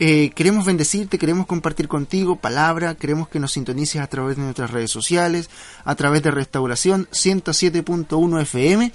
eh, 0.00 0.30
queremos 0.30 0.64
bendecirte, 0.64 1.18
queremos 1.18 1.46
compartir 1.46 1.88
contigo 1.88 2.36
palabra, 2.36 2.94
queremos 2.94 3.28
que 3.28 3.40
nos 3.40 3.52
sintonices 3.52 4.00
a 4.00 4.06
través 4.06 4.36
de 4.36 4.42
nuestras 4.42 4.70
redes 4.70 4.92
sociales, 4.92 5.50
a 5.84 5.94
través 5.96 6.22
de 6.22 6.30
Restauración 6.30 7.08
107.1 7.10 8.42
FM. 8.42 8.92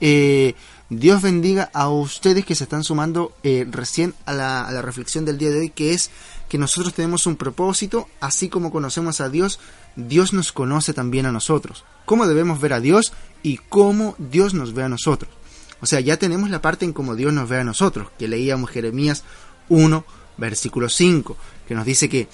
Eh, 0.00 0.54
Dios 0.94 1.22
bendiga 1.22 1.70
a 1.72 1.88
ustedes 1.88 2.44
que 2.44 2.54
se 2.54 2.64
están 2.64 2.84
sumando 2.84 3.34
eh, 3.42 3.66
recién 3.70 4.12
a 4.26 4.34
la, 4.34 4.82
reflexión 4.82 5.24
del 5.24 5.38
día 5.38 5.48
de 5.48 5.60
hoy, 5.60 5.70
que 5.70 5.94
es 5.94 6.10
que 6.50 6.58
nosotros 6.58 6.92
tenemos 6.92 7.26
un 7.26 7.36
propósito, 7.36 8.10
así 8.20 8.50
como 8.50 8.70
conocemos 8.70 9.22
a 9.22 9.30
Dios, 9.30 9.58
Dios 9.96 10.34
nos 10.34 10.52
conoce 10.52 10.92
también 10.92 11.24
a 11.24 11.32
nosotros. 11.32 11.86
Cómo 12.04 12.26
debemos 12.26 12.60
ver 12.60 12.74
a 12.74 12.80
Dios 12.80 13.14
y 13.42 13.56
cómo 13.56 14.14
Dios 14.18 14.52
nos 14.52 14.74
ve 14.74 14.82
a 14.82 14.90
nosotros. 14.90 15.32
O 15.80 15.86
sea, 15.86 15.98
ya 16.00 16.18
tenemos 16.18 16.50
la 16.50 16.60
parte 16.60 16.84
en 16.84 16.92
cómo 16.92 17.16
Dios 17.16 17.32
nos 17.32 17.48
ve 17.48 17.58
a 17.58 17.64
nosotros, 17.64 18.08
que 18.18 18.28
leíamos 18.28 18.68
Jeremías 18.68 19.24
1, 19.70 20.04
versículo 20.36 20.90
5, 20.90 21.38
que 21.68 21.74
nos 21.74 21.86
dice 21.86 22.10
que, 22.10 22.28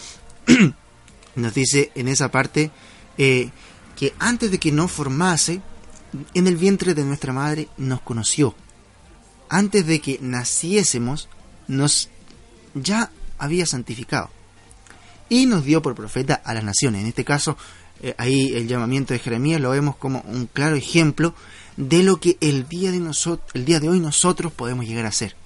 nos 1.37 1.55
dice 1.55 1.93
en 1.95 2.09
esa 2.09 2.33
parte, 2.33 2.73
eh, 3.19 3.50
que 3.95 4.15
antes 4.19 4.50
de 4.50 4.59
que 4.59 4.73
nos 4.73 4.91
formase, 4.91 5.62
en 6.35 6.47
el 6.47 6.57
vientre 6.57 6.95
de 6.95 7.05
nuestra 7.05 7.33
madre 7.33 7.69
nos 7.77 8.00
conoció. 8.00 8.55
Antes 9.49 9.87
de 9.87 10.00
que 10.00 10.19
naciésemos, 10.21 11.29
nos 11.67 12.09
ya 12.75 13.11
había 13.38 13.67
santificado. 13.67 14.31
Y 15.29 15.47
nos 15.47 15.65
dio 15.65 15.83
por 15.83 15.95
profeta 15.95 16.41
a 16.45 16.55
las 16.55 16.65
naciones. 16.65 17.03
En 17.03 17.09
este 17.09 17.25
caso, 17.25 17.57
eh, 18.03 18.15
ahí 18.19 18.53
el 18.55 18.69
llamamiento 18.69 19.12
de 19.12 19.21
Jeremías 19.21 19.61
lo 19.61 19.71
vemos 19.71 19.97
como 19.97 20.21
un 20.23 20.47
claro 20.47 20.77
ejemplo 20.77 21.35
de 21.77 22.03
lo 22.03 22.19
que 22.19 22.38
el 22.41 22.69
día 22.69 22.91
de, 22.91 22.99
el 23.55 23.65
día 23.65 23.81
de 23.81 23.88
hoy 23.88 24.00
nosotros 24.00 24.53
podemos 24.53 24.87
llegar 24.87 25.07
a 25.07 25.12
ser. 25.12 25.37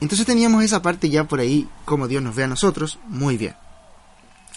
Entonces 0.00 0.26
teníamos 0.26 0.62
esa 0.62 0.82
parte 0.82 1.08
ya 1.08 1.24
por 1.24 1.40
ahí, 1.40 1.68
como 1.84 2.06
Dios 2.06 2.22
nos 2.22 2.34
ve 2.34 2.44
a 2.44 2.48
nosotros, 2.48 2.98
muy 3.06 3.38
bien. 3.38 3.54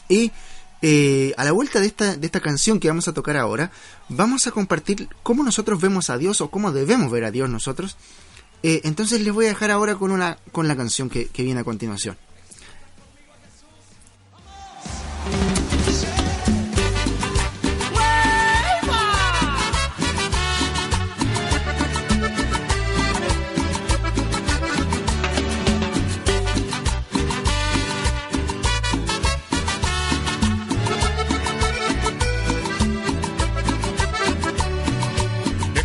Y 0.10 0.32
eh, 0.81 1.33
a 1.38 1.43
la 1.43 1.51
vuelta 1.51 1.79
de 1.79 1.88
esta, 1.88 2.15
de 2.15 2.25
esta 2.25 2.39
canción 2.39 2.79
que 2.79 2.88
vamos 2.88 3.07
a 3.07 3.13
tocar 3.13 3.38
ahora, 3.38 3.71
vamos 4.07 4.48
a 4.48 4.51
compartir 4.51 5.09
cómo 5.24 5.43
nosotros 5.43 5.81
vemos 5.81 6.09
a 6.09 6.17
Dios 6.17 6.41
o 6.41 6.50
cómo 6.50 6.71
debemos 6.71 7.12
ver 7.12 7.25
a 7.25 7.31
Dios 7.31 7.50
nosotros. 7.50 7.98
Eh, 8.63 8.81
entonces 8.83 9.21
les 9.21 9.33
voy 9.33 9.45
a 9.45 9.50
dejar 9.50 9.71
ahora 9.71 9.95
con, 9.95 10.12
una, 10.12 10.38
con 10.51 10.67
la 10.67 10.75
canción 10.75 11.09
que, 11.09 11.27
que 11.27 11.43
viene 11.43 11.62
a 11.62 11.63
continuación. 11.63 12.17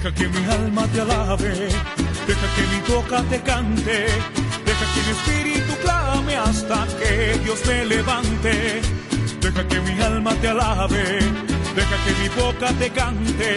Deja 0.05 0.17
que 0.17 0.29
mi 0.29 0.45
alma 0.51 0.87
te 0.89 1.01
alabe, 1.01 1.49
deja 2.27 2.47
que 2.55 2.63
mi 2.73 2.95
boca 2.95 3.23
te 3.23 3.41
cante, 3.41 4.05
deja 4.67 4.87
que 4.93 5.01
mi 5.01 5.13
espíritu 5.17 5.73
clame 5.81 6.37
hasta 6.37 6.87
que 6.99 7.41
Dios 7.43 7.65
me 7.67 7.87
levante. 7.87 8.83
Deja 9.41 9.67
que 9.67 9.81
mi 9.81 9.99
alma 10.03 10.35
te 10.43 10.49
alabe, 10.49 11.05
deja 11.75 11.97
que 12.05 12.13
mi 12.21 12.29
boca 12.37 12.69
te 12.79 12.91
cante, 12.91 13.57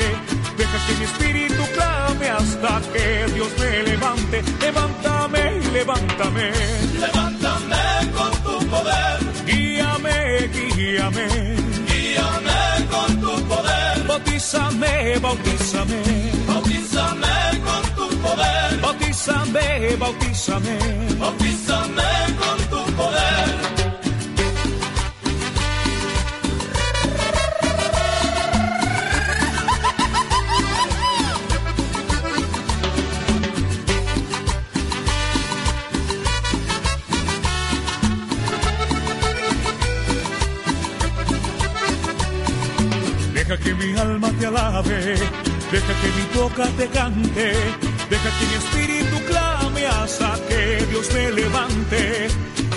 deja 0.57 0.87
que 0.87 0.93
mi 0.97 1.03
espíritu 1.03 1.63
clame 1.73 2.29
hasta 2.29 2.81
que 2.93 3.29
Dios 3.33 3.49
me 3.59 3.83
levante. 3.83 4.41
Levántame, 4.61 5.59
levántame, 5.73 6.51
Levántame 6.93 8.11
con 8.15 8.31
tu 8.43 8.65
poder, 8.67 9.19
guíame, 9.45 10.47
guíame, 10.53 11.27
bautízame, 14.17 15.19
bautízame, 15.19 16.01
bautízame 16.47 17.61
con 17.63 17.95
tu 17.95 18.17
poder, 18.17 18.81
bautízame, 18.81 19.95
bautízame. 19.99 20.77
bautízame 21.19 22.03
con 22.39 22.57
tu 22.69 22.91
poder. 22.95 23.66
Mi 43.73 43.97
alma 43.97 44.29
te 44.39 44.45
alabe, 44.45 45.15
deja 45.71 45.93
que 46.01 46.09
mi 46.17 46.39
boca 46.39 46.65
te 46.77 46.87
cante, 46.87 47.53
deja 48.09 48.29
que 48.37 48.45
mi 48.49 48.55
espíritu 48.63 49.17
clame 49.27 49.85
hasta 49.85 50.35
que 50.47 50.85
Dios 50.89 51.13
me 51.13 51.31
levante. 51.31 52.27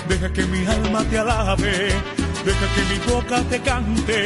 Deja 0.09 0.29
que 0.33 0.45
mi 0.47 0.67
alma 0.67 1.05
te 1.05 1.19
alabe, 1.19 1.71
deja 2.45 2.67
que 2.75 2.83
mi 2.91 2.99
boca 3.13 3.41
te 3.49 3.61
cante, 3.61 4.25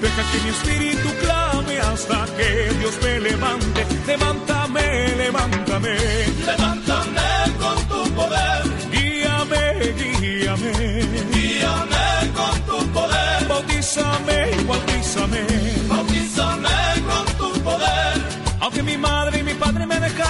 deja 0.00 0.22
que 0.30 0.38
mi 0.44 0.48
espíritu 0.48 1.08
clame 1.20 1.78
hasta 1.80 2.24
que 2.36 2.72
Dios 2.78 2.94
me 3.02 3.20
levante. 3.20 3.86
Levántame, 4.06 5.14
levántame, 5.16 5.96
Levántame 6.46 7.28
con 7.60 7.78
tu 7.88 8.10
poder, 8.14 8.62
guíame, 8.90 9.92
guíame, 9.98 10.72
guíame 11.34 12.32
con 12.34 12.60
tu 12.62 12.86
poder, 12.92 13.48
bautízame. 13.48 14.38
bautízame 14.66 15.77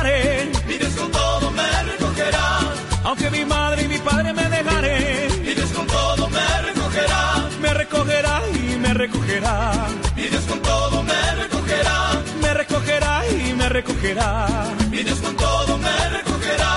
dejaren, 0.09 0.53
Y 0.69 0.79
Dios 0.79 0.95
con 0.95 1.11
todo 1.11 1.51
me 1.51 1.83
recogerá, 1.85 2.59
aunque 3.05 3.31
mi 3.31 3.45
madre 3.45 3.83
y 3.85 3.89
mi 3.89 3.99
padre 3.99 4.33
me 4.33 4.49
dejaren, 4.49 5.45
y 5.45 5.55
Dios 5.55 5.71
con 5.71 5.87
todo 5.87 6.29
me 6.29 6.63
recogerá, 6.63 7.49
me 7.61 7.75
recogerá 7.75 8.43
y 8.55 8.77
me 8.77 8.95
recogerá, 8.95 9.73
y 10.17 10.23
Dios 10.29 10.45
con 10.49 10.61
todo 10.61 11.03
me 11.03 11.35
recogerá, 11.43 11.99
me 12.43 12.55
recogerá 12.55 13.23
y 13.31 13.53
me 13.55 13.69
recogerá. 13.69 14.47
y 14.93 15.03
Dios 15.03 15.19
con 15.21 15.37
todo 15.37 15.79
me 15.79 16.09
recogerá, 16.11 16.75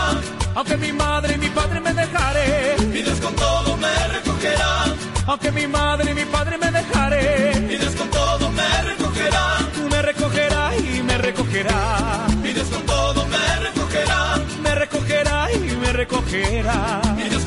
Aunque 0.56 0.78
mi 0.78 0.92
madre 0.92 1.36
y 1.36 1.38
mi 1.38 1.50
padre 1.50 1.80
me 1.80 1.94
dejaren, 1.94 2.96
y 2.98 3.02
Dios 3.02 3.20
con 3.20 3.36
todo 3.36 3.78
me 3.78 4.08
recogerá, 4.16 4.86
aunque 5.28 5.52
mi 5.52 5.68
madre 5.68 6.12
y 6.12 6.14
mi 6.14 6.26
padre 6.26 6.58
me 6.58 6.72
dejaren, 6.72 7.41
me 16.32 17.41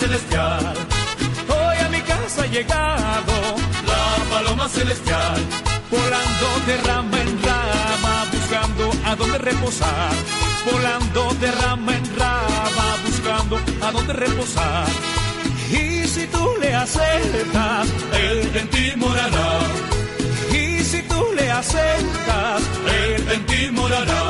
celestial, 0.00 0.74
hoy 1.48 1.76
a 1.84 1.88
mi 1.90 2.00
casa 2.00 2.42
ha 2.42 2.46
llegado. 2.46 3.34
la 3.86 4.04
paloma 4.30 4.68
celestial, 4.68 5.38
Volando 5.90 6.48
de 6.66 6.76
rama 6.88 7.16
en 7.20 7.42
rama, 7.42 8.14
buscando 8.32 8.84
a 9.04 9.16
dónde 9.16 9.38
reposar. 9.38 10.12
Volando 10.70 11.34
de 11.42 11.50
rama 11.62 11.92
en 11.96 12.06
rama, 12.16 12.86
buscando 13.04 13.60
a 13.82 13.92
dónde 13.92 14.12
reposar. 14.12 14.86
Y 15.70 16.06
si 16.06 16.26
tú 16.28 16.44
le 16.60 16.74
acercas, 16.74 17.86
Él 18.26 18.50
en 18.54 18.68
ti 18.70 18.92
morará, 18.96 19.52
y 20.52 20.82
si 20.82 21.02
tú 21.02 21.22
le 21.36 21.50
acercas, 21.50 22.62
Él 23.02 23.22
en 23.34 23.46
ti 23.46 23.70
morará. 23.70 24.20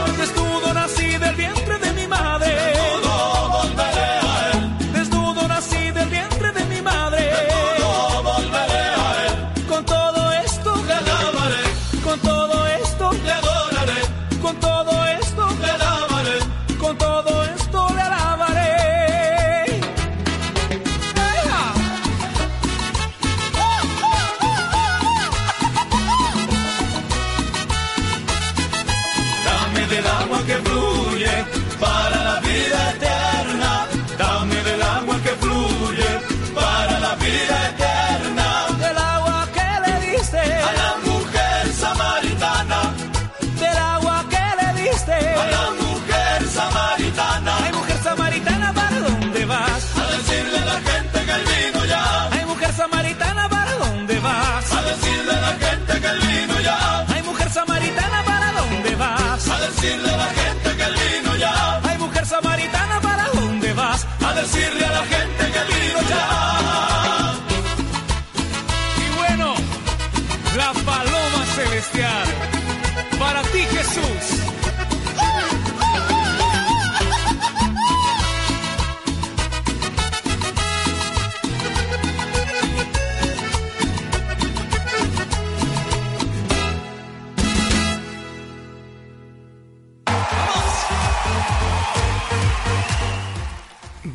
Decirle 59.81 60.11
a 60.11 60.17
la 60.17 60.27
gente 60.27 60.77
que 60.77 60.83
él 60.83 60.95
vino 60.95 61.37
ya. 61.37 61.81
Ay, 61.83 61.99
mujer 61.99 62.27
samaritana, 62.27 63.01
¿para 63.01 63.25
dónde 63.31 63.73
vas? 63.73 64.07
A 64.27 64.35
decirle 64.35 64.85
a 64.85 64.91
la 64.91 64.99
gente 64.99 65.10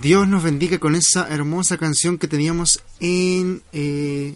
Dios 0.05 0.27
nos 0.27 0.43
bendiga 0.43 0.77
con 0.77 0.93
esa 0.93 1.27
hermosa 1.29 1.79
canción 1.79 2.19
que 2.19 2.27
teníamos 2.27 2.83
en 2.99 3.63
eh, 3.73 4.35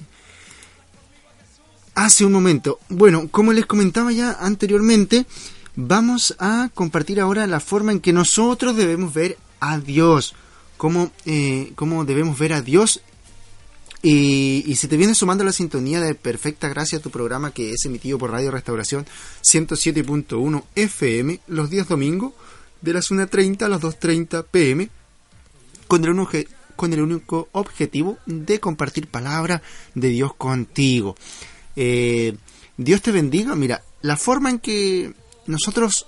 hace 1.94 2.26
un 2.26 2.32
momento. 2.32 2.80
Bueno, 2.90 3.28
como 3.30 3.54
les 3.54 3.68
comentaba 3.68 4.12
ya 4.12 4.32
anteriormente, 4.32 5.28
vamos 5.76 6.36
a 6.40 6.72
compartir 6.74 7.20
ahora 7.20 7.46
la 7.46 7.60
forma 7.60 7.92
en 7.92 8.00
que 8.00 8.14
nosotros 8.14 8.76
debemos 8.76 9.14
ver 9.14 9.38
a 9.60 9.78
Dios, 9.78 10.34
cómo, 10.76 11.12
eh, 11.28 11.72
cómo 11.76 12.04
debemos 12.04 12.40
ver 12.40 12.54
a 12.54 12.64
Dios. 12.64 13.02
Y, 14.02 14.64
y 14.66 14.76
si 14.76 14.88
te 14.88 14.98
viene 14.98 15.14
sumando 15.14 15.44
la 15.44 15.52
sintonía 15.52 16.02
de 16.02 16.16
Perfecta 16.16 16.68
Gracia, 16.68 17.00
tu 17.00 17.12
programa 17.12 17.52
que 17.52 17.74
es 17.74 17.86
emitido 17.86 18.18
por 18.18 18.32
Radio 18.32 18.50
Restauración 18.50 19.06
107.1 19.44 20.64
FM 20.74 21.42
los 21.46 21.70
días 21.70 21.88
domingo 21.88 22.34
de 22.82 22.94
las 22.94 23.12
1.30 23.12 23.62
a 23.62 23.70
las 23.70 23.82
2.30 23.82 24.46
pm 24.50 24.90
con 25.90 26.04
el, 26.04 26.12
único, 26.12 26.38
con 26.76 26.94
el 26.94 27.02
único 27.02 27.50
objetivo 27.52 28.20
de 28.28 28.60
compartir 28.60 29.08
palabra 29.08 29.64
de 29.96 30.10
Dios 30.10 30.36
contigo. 30.36 31.16
Eh, 31.76 32.38
Dios 32.78 33.02
te 33.02 33.12
bendiga. 33.12 33.56
Mira, 33.56 33.84
la 34.04 34.16
forma 34.16 34.52
en 34.52 34.60
que 34.60 35.12
nosotros 35.48 36.06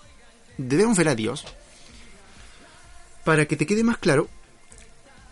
debemos 0.59 0.95
ver 0.95 1.09
a 1.09 1.15
Dios, 1.15 1.45
para 3.25 3.47
que 3.47 3.57
te 3.57 3.65
quede 3.65 3.83
más 3.83 3.97
claro, 3.97 4.29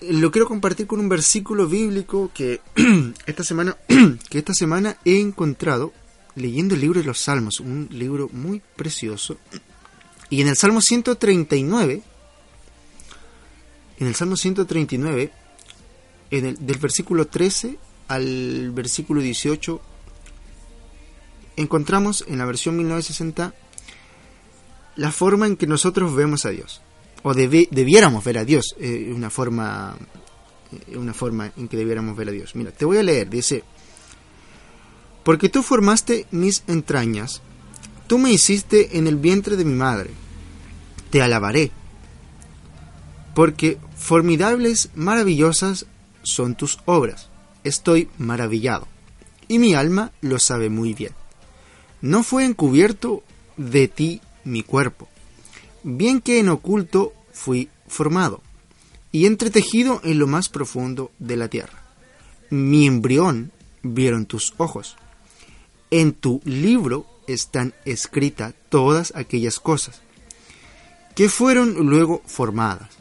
lo 0.01 0.31
quiero 0.31 0.47
compartir 0.47 0.87
con 0.87 0.99
un 0.99 1.09
versículo 1.09 1.67
bíblico 1.67 2.31
que 2.33 2.61
esta 3.27 3.43
semana 3.43 3.77
que 4.29 4.39
esta 4.39 4.55
semana 4.55 4.97
he 5.05 5.19
encontrado 5.19 5.93
leyendo 6.33 6.73
el 6.73 6.81
libro 6.81 7.01
de 7.01 7.05
los 7.05 7.19
Salmos, 7.19 7.59
un 7.59 7.87
libro 7.91 8.29
muy 8.31 8.63
precioso. 8.75 9.37
Y 10.31 10.41
en 10.41 10.47
el 10.47 10.55
Salmo 10.55 10.81
139 10.81 12.01
en 13.99 14.07
el 14.07 14.15
Salmo 14.15 14.35
139, 14.35 15.31
en 16.31 16.45
el, 16.45 16.65
del 16.65 16.77
versículo 16.77 17.27
13 17.27 17.77
al 18.07 18.71
versículo 18.71 19.21
18, 19.21 19.81
encontramos 21.57 22.23
en 22.27 22.37
la 22.37 22.45
versión 22.45 22.77
1960 22.77 23.53
la 24.95 25.11
forma 25.11 25.47
en 25.47 25.57
que 25.57 25.67
nosotros 25.67 26.15
vemos 26.15 26.45
a 26.45 26.49
Dios, 26.49 26.81
o 27.23 27.33
debiéramos 27.33 28.23
ver 28.23 28.37
a 28.37 28.45
Dios, 28.45 28.75
eh, 28.79 29.11
una 29.13 29.29
forma 29.29 29.97
una 30.95 31.13
forma 31.13 31.51
en 31.57 31.67
que 31.67 31.77
debiéramos 31.77 32.15
ver 32.15 32.29
a 32.29 32.31
Dios. 32.31 32.55
Mira, 32.55 32.71
te 32.71 32.85
voy 32.85 32.97
a 32.97 33.03
leer, 33.03 33.29
dice, 33.29 33.63
Porque 35.23 35.49
tú 35.49 35.63
formaste 35.63 36.27
mis 36.31 36.63
entrañas, 36.67 37.41
tú 38.07 38.17
me 38.17 38.31
hiciste 38.31 38.97
en 38.97 39.07
el 39.07 39.15
vientre 39.15 39.55
de 39.55 39.65
mi 39.65 39.73
madre. 39.73 40.11
Te 41.09 41.21
alabaré, 41.21 41.71
porque 43.39 43.77
formidables, 43.95 44.89
maravillosas 44.95 45.85
son 46.23 46.55
tus 46.55 46.79
obras. 46.83 47.29
Estoy 47.63 48.09
maravillado, 48.17 48.85
y 49.47 49.59
mi 49.59 49.75
alma 49.75 50.11
lo 50.19 50.39
sabe 50.39 50.69
muy 50.69 50.93
bien. 50.93 51.13
No 52.01 52.23
fue 52.23 52.43
encubierto 52.43 53.23
de 53.55 53.87
ti 53.87 54.19
mi 54.43 54.61
cuerpo, 54.61 55.07
bien 55.83 56.19
que 56.19 56.39
en 56.39 56.49
oculto 56.49 57.13
fui 57.31 57.69
formado, 57.87 58.41
y 59.13 59.25
entretejido 59.25 60.01
en 60.03 60.19
lo 60.19 60.27
más 60.27 60.49
profundo 60.49 61.09
de 61.17 61.37
la 61.37 61.47
tierra. 61.47 61.81
Mi 62.49 62.87
embrión 62.87 63.53
vieron 63.83 64.25
tus 64.25 64.53
ojos. 64.57 64.97
En 65.91 66.11
tu 66.11 66.41
libro 66.43 67.05
están 67.25 67.73
escritas 67.85 68.53
todas 68.67 69.15
aquellas 69.15 69.61
cosas 69.61 70.01
que 71.15 71.29
fueron 71.29 71.75
luego 71.87 72.21
formadas, 72.25 72.98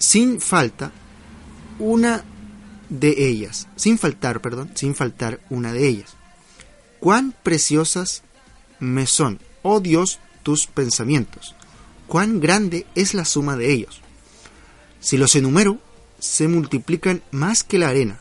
sin 0.00 0.40
falta 0.40 0.90
una 1.78 2.24
de 2.88 3.28
ellas, 3.28 3.68
sin 3.76 3.98
faltar, 3.98 4.40
perdón, 4.40 4.72
sin 4.74 4.96
faltar 4.96 5.40
una 5.50 5.72
de 5.72 5.86
ellas. 5.86 6.16
Cuán 6.98 7.34
preciosas 7.42 8.24
me 8.80 9.06
son, 9.06 9.38
oh 9.62 9.80
Dios, 9.80 10.18
tus 10.42 10.66
pensamientos, 10.66 11.54
cuán 12.08 12.40
grande 12.40 12.86
es 12.96 13.14
la 13.14 13.24
suma 13.24 13.56
de 13.56 13.72
ellos. 13.72 14.00
Si 15.00 15.16
los 15.16 15.36
enumero, 15.36 15.78
se 16.18 16.48
multiplican 16.48 17.22
más 17.30 17.62
que 17.62 17.78
la 17.78 17.88
arena. 17.88 18.20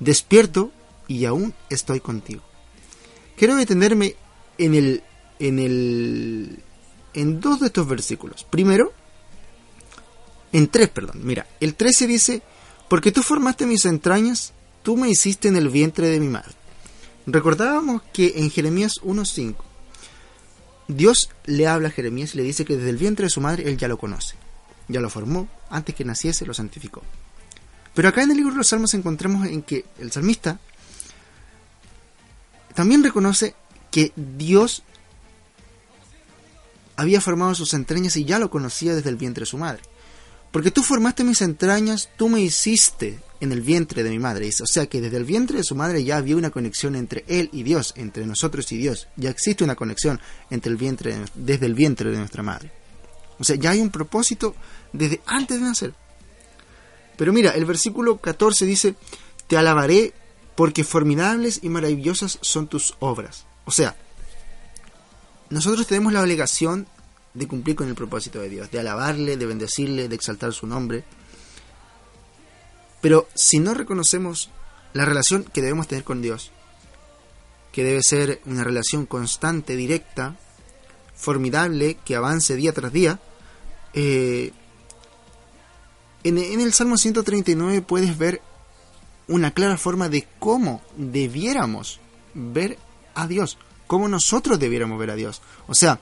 Despierto 0.00 0.72
y 1.06 1.24
aún 1.26 1.54
estoy 1.68 2.00
contigo. 2.00 2.42
Quiero 3.36 3.56
detenerme 3.56 4.16
en 4.56 4.74
el 4.74 5.02
en 5.38 5.58
el 5.58 6.62
en 7.14 7.40
dos 7.40 7.60
de 7.60 7.66
estos 7.66 7.86
versículos. 7.86 8.44
Primero, 8.44 8.92
en 10.52 10.68
tres, 10.68 10.88
perdón. 10.88 11.20
Mira, 11.22 11.46
el 11.60 11.74
13 11.74 12.06
dice, 12.06 12.42
porque 12.88 13.12
tú 13.12 13.22
formaste 13.22 13.66
mis 13.66 13.84
entrañas, 13.84 14.52
tú 14.82 14.96
me 14.96 15.10
hiciste 15.10 15.48
en 15.48 15.56
el 15.56 15.68
vientre 15.68 16.08
de 16.08 16.20
mi 16.20 16.28
madre. 16.28 16.52
Recordábamos 17.26 18.02
que 18.12 18.34
en 18.36 18.50
Jeremías 18.50 18.94
1.5, 19.02 19.56
Dios 20.88 21.30
le 21.44 21.66
habla 21.66 21.88
a 21.88 21.90
Jeremías 21.92 22.34
y 22.34 22.38
le 22.38 22.44
dice 22.44 22.64
que 22.64 22.76
desde 22.76 22.90
el 22.90 22.96
vientre 22.96 23.24
de 23.24 23.30
su 23.30 23.42
madre 23.42 23.68
él 23.68 23.76
ya 23.76 23.88
lo 23.88 23.98
conoce. 23.98 24.36
Ya 24.88 25.00
lo 25.00 25.10
formó, 25.10 25.46
antes 25.68 25.94
que 25.94 26.04
naciese 26.04 26.46
lo 26.46 26.54
santificó. 26.54 27.02
Pero 27.94 28.08
acá 28.08 28.22
en 28.22 28.30
el 28.30 28.38
libro 28.38 28.52
de 28.52 28.58
los 28.58 28.68
Salmos 28.68 28.94
encontramos 28.94 29.46
en 29.46 29.62
que 29.62 29.84
el 29.98 30.10
salmista 30.10 30.58
también 32.74 33.02
reconoce 33.02 33.54
que 33.90 34.12
Dios 34.16 34.82
había 36.96 37.20
formado 37.20 37.54
sus 37.54 37.74
entrañas 37.74 38.16
y 38.16 38.24
ya 38.24 38.38
lo 38.38 38.50
conocía 38.50 38.94
desde 38.94 39.10
el 39.10 39.16
vientre 39.16 39.42
de 39.42 39.46
su 39.46 39.58
madre. 39.58 39.82
Porque 40.50 40.70
tú 40.70 40.82
formaste 40.82 41.24
mis 41.24 41.42
entrañas, 41.42 42.08
tú 42.16 42.28
me 42.28 42.40
hiciste 42.40 43.20
en 43.40 43.52
el 43.52 43.60
vientre 43.60 44.02
de 44.02 44.10
mi 44.10 44.18
madre. 44.18 44.48
O 44.48 44.66
sea 44.66 44.86
que 44.86 45.00
desde 45.00 45.16
el 45.16 45.24
vientre 45.24 45.58
de 45.58 45.64
su 45.64 45.74
madre 45.74 46.02
ya 46.04 46.16
había 46.16 46.36
una 46.36 46.50
conexión 46.50 46.96
entre 46.96 47.24
él 47.28 47.50
y 47.52 47.62
Dios, 47.62 47.92
entre 47.96 48.26
nosotros 48.26 48.70
y 48.72 48.78
Dios. 48.78 49.08
Ya 49.16 49.30
existe 49.30 49.64
una 49.64 49.76
conexión 49.76 50.20
entre 50.50 50.70
el 50.70 50.76
vientre, 50.76 51.16
desde 51.34 51.66
el 51.66 51.74
vientre 51.74 52.10
de 52.10 52.18
nuestra 52.18 52.42
madre. 52.42 52.72
O 53.38 53.44
sea, 53.44 53.56
ya 53.56 53.70
hay 53.70 53.80
un 53.80 53.90
propósito 53.90 54.54
desde 54.92 55.20
antes 55.26 55.60
de 55.60 55.66
nacer. 55.66 55.94
Pero 57.16 57.32
mira, 57.32 57.50
el 57.50 57.64
versículo 57.64 58.18
14 58.18 58.64
dice, 58.64 58.94
te 59.46 59.56
alabaré 59.56 60.12
porque 60.54 60.82
formidables 60.82 61.60
y 61.62 61.68
maravillosas 61.68 62.38
son 62.42 62.68
tus 62.68 62.94
obras. 62.98 63.44
O 63.64 63.70
sea, 63.70 63.96
nosotros 65.50 65.86
tenemos 65.86 66.12
la 66.12 66.22
obligación 66.22 66.86
de 67.38 67.46
cumplir 67.46 67.76
con 67.76 67.88
el 67.88 67.94
propósito 67.94 68.40
de 68.40 68.48
Dios, 68.48 68.70
de 68.70 68.80
alabarle, 68.80 69.36
de 69.36 69.46
bendecirle, 69.46 70.08
de 70.08 70.14
exaltar 70.14 70.52
su 70.52 70.66
nombre. 70.66 71.04
Pero 73.00 73.28
si 73.34 73.60
no 73.60 73.74
reconocemos 73.74 74.50
la 74.92 75.04
relación 75.04 75.44
que 75.44 75.62
debemos 75.62 75.86
tener 75.86 76.04
con 76.04 76.20
Dios, 76.20 76.50
que 77.70 77.84
debe 77.84 78.02
ser 78.02 78.40
una 78.44 78.64
relación 78.64 79.06
constante, 79.06 79.76
directa, 79.76 80.36
formidable, 81.14 81.96
que 82.04 82.16
avance 82.16 82.56
día 82.56 82.72
tras 82.72 82.92
día, 82.92 83.20
eh, 83.94 84.52
en, 86.24 86.38
en 86.38 86.60
el 86.60 86.72
Salmo 86.72 86.96
139 86.96 87.82
puedes 87.82 88.18
ver 88.18 88.42
una 89.28 89.52
clara 89.52 89.76
forma 89.76 90.08
de 90.08 90.26
cómo 90.40 90.82
debiéramos 90.96 92.00
ver 92.34 92.78
a 93.14 93.28
Dios, 93.28 93.58
cómo 93.86 94.08
nosotros 94.08 94.58
debiéramos 94.58 94.98
ver 94.98 95.10
a 95.10 95.16
Dios. 95.16 95.40
O 95.68 95.74
sea, 95.74 96.00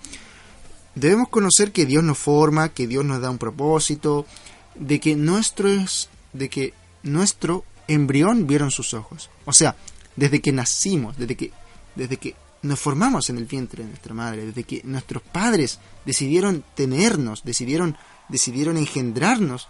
debemos 0.97 1.29
conocer 1.29 1.71
que 1.71 1.87
Dios 1.87 2.03
nos 2.03 2.19
forma, 2.19 2.71
que 2.71 2.89
Dios 2.89 3.05
nos 3.05 3.21
da 3.21 3.31
un 3.31 3.39
propósito, 3.39 4.27
de 4.75 4.99
que 4.99 5.15
nuestro 5.15 5.69
es, 5.69 6.09
de 6.33 6.49
que 6.49 6.75
nuestro 7.05 7.65
embrión 7.87 8.49
vieron 8.49 8.73
sus 8.73 8.95
ojos. 8.95 9.31
O 9.45 9.53
sea, 9.53 9.77
desde 10.17 10.41
que 10.41 10.51
nacimos, 10.51 11.17
desde 11.17 11.37
que, 11.37 11.53
desde 11.95 12.17
que 12.17 12.35
nos 12.63 12.81
formamos 12.81 13.31
en 13.31 13.37
el 13.37 13.45
vientre 13.45 13.85
de 13.85 13.91
nuestra 13.91 14.15
madre, 14.15 14.47
desde 14.47 14.65
que 14.65 14.81
nuestros 14.85 15.23
padres 15.23 15.79
decidieron 16.05 16.65
tenernos, 16.75 17.45
decidieron, 17.45 17.97
decidieron 18.29 18.77
engendrarnos, 18.77 19.69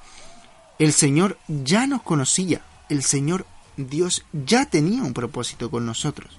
el 0.79 0.93
Señor 0.93 1.39
ya 1.49 1.87
nos 1.87 2.03
conocía, 2.03 2.65
el 2.89 3.03
Señor 3.03 3.47
Dios 3.77 4.25
ya 4.33 4.67
tenía 4.67 5.03
un 5.03 5.13
propósito 5.13 5.71
con 5.71 5.85
nosotros. 5.85 6.39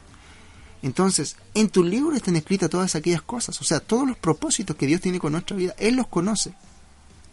Entonces, 0.82 1.36
en 1.54 1.70
tu 1.70 1.84
libro 1.84 2.16
están 2.16 2.36
escritas 2.36 2.70
todas 2.70 2.96
aquellas 2.96 3.22
cosas, 3.22 3.60
o 3.60 3.64
sea, 3.64 3.80
todos 3.80 4.08
los 4.08 4.18
propósitos 4.18 4.76
que 4.76 4.86
Dios 4.86 5.02
tiene 5.02 5.20
con 5.20 5.32
nuestra 5.32 5.58
vida, 5.58 5.76
Él 5.78 5.96
los 5.96 6.08
conoce. 6.08 6.54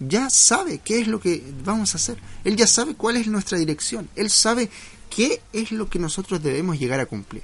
Ya 0.00 0.28
sabe 0.30 0.78
qué 0.78 1.00
es 1.00 1.06
lo 1.06 1.20
que 1.20 1.44
vamos 1.64 1.94
a 1.94 1.98
hacer. 1.98 2.18
Él 2.42 2.56
ya 2.56 2.66
sabe 2.66 2.94
cuál 2.94 3.16
es 3.16 3.26
nuestra 3.28 3.58
dirección. 3.58 4.08
Él 4.16 4.28
sabe 4.28 4.70
qué 5.08 5.40
es 5.52 5.70
lo 5.70 5.88
que 5.88 5.98
nosotros 5.98 6.42
debemos 6.42 6.78
llegar 6.78 7.00
a 7.00 7.06
cumplir. 7.06 7.42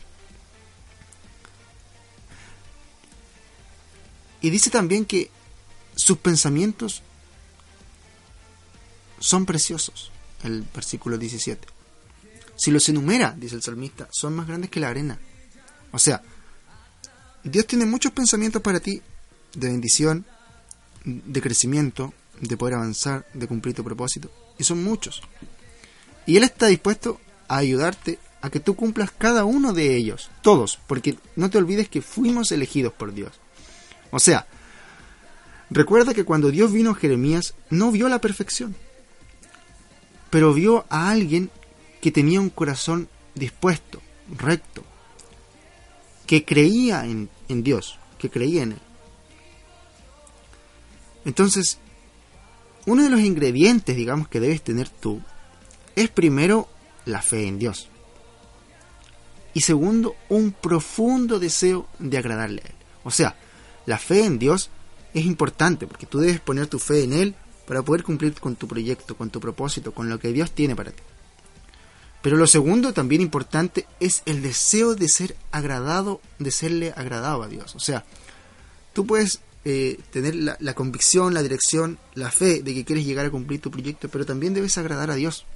Y 4.41 4.51
dice 4.51 4.71
también 4.71 5.05
que 5.05 5.31
sus 5.95 6.19
pensamientos 6.19 7.03
son 9.19 9.45
preciosos, 9.45 10.11
el 10.43 10.63
versículo 10.75 11.19
17. 11.19 11.69
Si 12.57 12.71
los 12.71 12.89
enumera, 12.89 13.35
dice 13.39 13.55
el 13.55 13.63
salmista, 13.63 14.09
son 14.11 14.35
más 14.35 14.47
grandes 14.47 14.71
que 14.71 14.81
la 14.81 14.89
arena. 14.89 15.19
O 15.93 15.99
sea, 15.99 16.23
Dios 17.43 17.67
tiene 17.67 17.87
muchos 17.87 18.13
pensamientos 18.13 18.63
para 18.63 18.81
ti 18.81 19.03
de 19.55 19.69
bendición, 19.69 20.25
de 21.05 21.41
crecimiento, 21.41 22.13
de 22.41 22.57
poder 22.57 22.75
avanzar, 22.75 23.27
de 23.35 23.47
cumplir 23.47 23.75
tu 23.75 23.85
propósito. 23.85 24.31
Y 24.59 24.65
son 24.65 24.83
muchos. 24.85 25.23
Y 26.27 26.37
Él 26.37 26.45
está 26.45 26.67
dispuesto 26.67 27.21
a 27.49 27.59
ayudarte 27.59 28.19
a 28.43 28.51
que 28.51 28.61
tú 28.61 28.75
cumplas 28.75 29.11
cada 29.11 29.45
uno 29.45 29.73
de 29.73 29.97
ellos, 29.97 30.31
todos, 30.43 30.79
porque 30.87 31.19
no 31.37 31.51
te 31.51 31.59
olvides 31.59 31.89
que 31.89 32.03
fuimos 32.03 32.53
elegidos 32.53 32.93
por 32.93 33.13
Dios. 33.13 33.33
O 34.11 34.19
sea, 34.19 34.47
recuerda 35.71 36.15
que 36.15 36.25
cuando 36.25 36.51
Dios 36.51 36.73
vino 36.73 36.91
a 36.91 36.95
Jeremías 36.95 37.55
no 37.69 37.91
vio 37.91 38.09
la 38.09 38.21
perfección, 38.21 38.75
pero 40.31 40.55
vio 40.55 40.87
a 40.89 41.11
alguien 41.11 41.51
que 42.01 42.13
tenía 42.13 42.41
un 42.41 42.51
corazón 42.51 43.09
dispuesto, 43.35 44.01
recto, 44.39 44.85
que 46.31 46.45
creía 46.45 47.07
en, 47.07 47.29
en 47.49 47.65
Dios, 47.65 47.99
que 48.17 48.31
creía 48.31 48.63
en 48.63 48.71
Él. 48.71 48.81
Entonces, 51.25 51.79
uno 52.87 53.03
de 53.03 53.11
los 53.11 53.19
ingredientes, 53.19 53.97
digamos, 53.97 54.29
que 54.29 54.39
debes 54.39 54.63
tener 54.63 54.89
tú 54.89 55.21
es 55.97 56.09
primero 56.09 56.69
la 57.05 57.21
fe 57.21 57.49
en 57.49 57.59
Dios. 57.59 57.89
Y 59.55 59.63
segundo, 59.63 60.15
un 60.29 60.53
profundo 60.53 61.41
deseo 61.41 61.89
de 61.99 62.19
agradarle 62.19 62.63
a 62.65 62.69
Él. 62.69 62.77
O 63.03 63.11
sea, 63.11 63.35
la 63.87 63.99
fe 63.99 64.25
en 64.25 64.39
Dios 64.39 64.71
es 65.13 65.25
importante 65.25 65.89
porque 65.89 66.07
tú 66.07 66.21
debes 66.21 66.39
poner 66.39 66.69
tu 66.69 66.79
fe 66.79 67.03
en 67.03 67.13
Él 67.13 67.35
para 67.67 67.83
poder 67.83 68.05
cumplir 68.05 68.35
con 68.35 68.55
tu 68.55 68.69
proyecto, 68.69 69.17
con 69.17 69.31
tu 69.31 69.41
propósito, 69.41 69.91
con 69.91 70.09
lo 70.09 70.21
que 70.21 70.33
Dios 70.33 70.53
tiene 70.53 70.77
para 70.77 70.93
ti. 70.93 71.03
Pero 72.23 72.37
lo 72.37 72.47
segundo 72.47 72.93
también 72.93 73.23
importante 73.23 73.87
es 73.99 74.23
el 74.27 74.43
deseo 74.43 74.95
de 74.95 75.09
ser 75.09 75.37
agradado, 75.53 76.21
de 76.39 76.51
serle 76.51 76.93
agradado 76.95 77.43
a 77.43 77.49
Dios. 77.49 77.75
O 77.75 77.81
sea, 77.81 78.05
tú 78.93 79.07
puedes 79.07 79.41
eh, 79.65 79.99
tener 80.11 80.35
la, 80.35 80.75
convicción, 80.75 81.33
la 81.33 81.43
dirección, 81.43 81.99
la 82.15 82.31
fe 82.31 82.63
de 82.63 82.75
que 82.75 82.85
quieres 82.85 83.07
llegar 83.07 83.27
a 83.27 83.31
cumplir 83.31 83.61
tu 83.61 83.71
proyecto, 83.71 84.09
pero 84.09 84.27
también 84.27 84.53
debes 84.53 84.77
agradar 84.77 85.11
a 85.11 85.15
Dios. 85.15 85.47